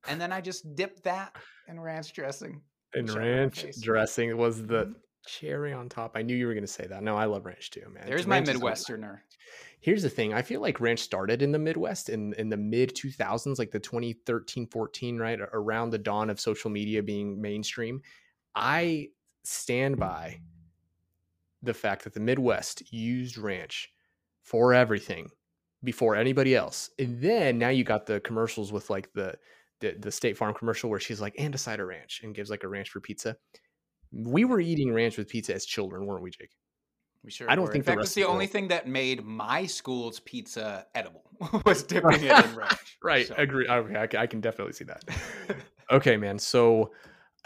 [0.09, 1.37] And then I just dip that
[1.69, 2.63] in ranch dressing.
[2.95, 4.95] and in ranch dressing was the Mhm.
[5.27, 6.13] cherry on top.
[6.15, 7.03] I knew you were going to say that.
[7.03, 8.05] No, I love ranch too, man.
[8.07, 9.21] There's my Ranch a- Midwesterner.
[9.81, 10.35] Here's the thing.
[10.35, 13.81] I feel like ranch started in the Midwest in in the mid 2000s, like the
[13.81, 18.03] 2013, 14, right around the dawn of social media being mainstream.
[18.55, 19.11] I
[19.45, 20.41] stand by
[21.63, 23.93] the fact that the Midwest used ranch
[24.43, 25.31] for everything
[25.85, 26.91] before anybody else.
[26.99, 29.39] And then now you got the commercials with like the
[29.83, 32.49] the, the State Farm commercial where she's like and a side of ranch and gives
[32.49, 33.37] like a ranch for pizza.
[34.13, 36.51] We were eating ranch with pizza as children, weren't we, Jake?
[37.25, 37.73] We sure I don't were.
[37.73, 40.21] think that the fact, rest it's of the the only thing that made my school's
[40.21, 41.25] pizza edible
[41.67, 42.97] was dipping it in ranch.
[43.03, 43.27] Right.
[43.27, 43.69] So- Agree.
[43.69, 45.05] Okay, I, I can definitely see that.
[45.93, 46.39] okay, man.
[46.39, 46.93] So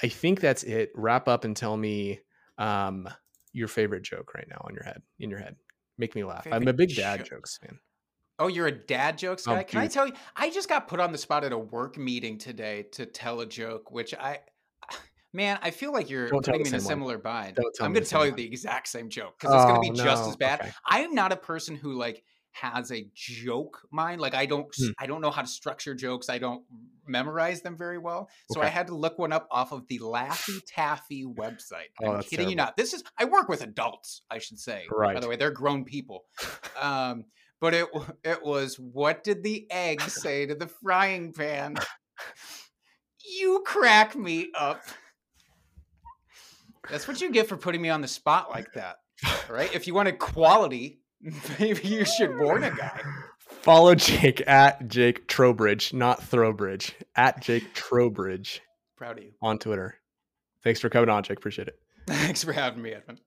[0.03, 0.93] I think that's it.
[0.95, 2.21] Wrap up and tell me
[2.59, 3.09] um,
[3.53, 5.03] your favorite joke right now on your head.
[5.19, 5.57] In your head,
[5.99, 6.47] make me laugh.
[6.51, 7.29] I'm a big dad joke.
[7.29, 7.79] jokes fan.
[8.39, 9.63] Oh, you're a dad jokes Oh, guy?
[9.63, 10.13] Can I tell you?
[10.37, 13.47] I just got put on the spot at a work meeting today to tell a
[13.47, 14.41] joke, which I,
[15.33, 16.89] man, I feel like you're Don't putting me in a same one.
[16.91, 17.59] similar bind.
[17.81, 18.37] I'm going to tell you one.
[18.37, 20.61] the exact same joke because it's going to Oh, be just as bad.
[20.61, 20.71] Okay.
[20.87, 22.23] I am not a person who like
[22.53, 24.21] has a joke mind.
[24.21, 24.91] Like I don't, Hmm.
[24.99, 26.29] I don't know how to structure jokes.
[26.31, 26.63] I don't
[27.07, 28.29] memorize them very well.
[28.53, 31.89] So I had to look one up off of the Laffy Taffy website.
[32.03, 32.77] Oh, I'm kidding you not.
[32.77, 34.23] This is I work with adults.
[34.31, 34.85] I should say.
[34.91, 35.15] Right.
[35.15, 36.25] By the way, they're grown people.
[36.81, 37.25] Um,
[37.61, 37.87] but it
[38.25, 41.77] it was what did the egg say to the frying pan?
[43.39, 44.83] You crack me up.
[46.89, 48.97] That's what you get for putting me on the spot like that.
[49.49, 49.75] right?
[49.75, 51.01] If you wanted quality,
[51.59, 53.01] maybe you should warn a guy.
[53.63, 58.61] Follow Jake at Jake Trowbridge, not Throwbridge, at Jake Trowbridge
[58.97, 59.33] Proud of you.
[59.43, 59.97] on Twitter.
[60.63, 61.39] Thanks for coming on, Jake.
[61.39, 61.79] Appreciate it.
[62.07, 63.19] Thanks for having me, Edwin.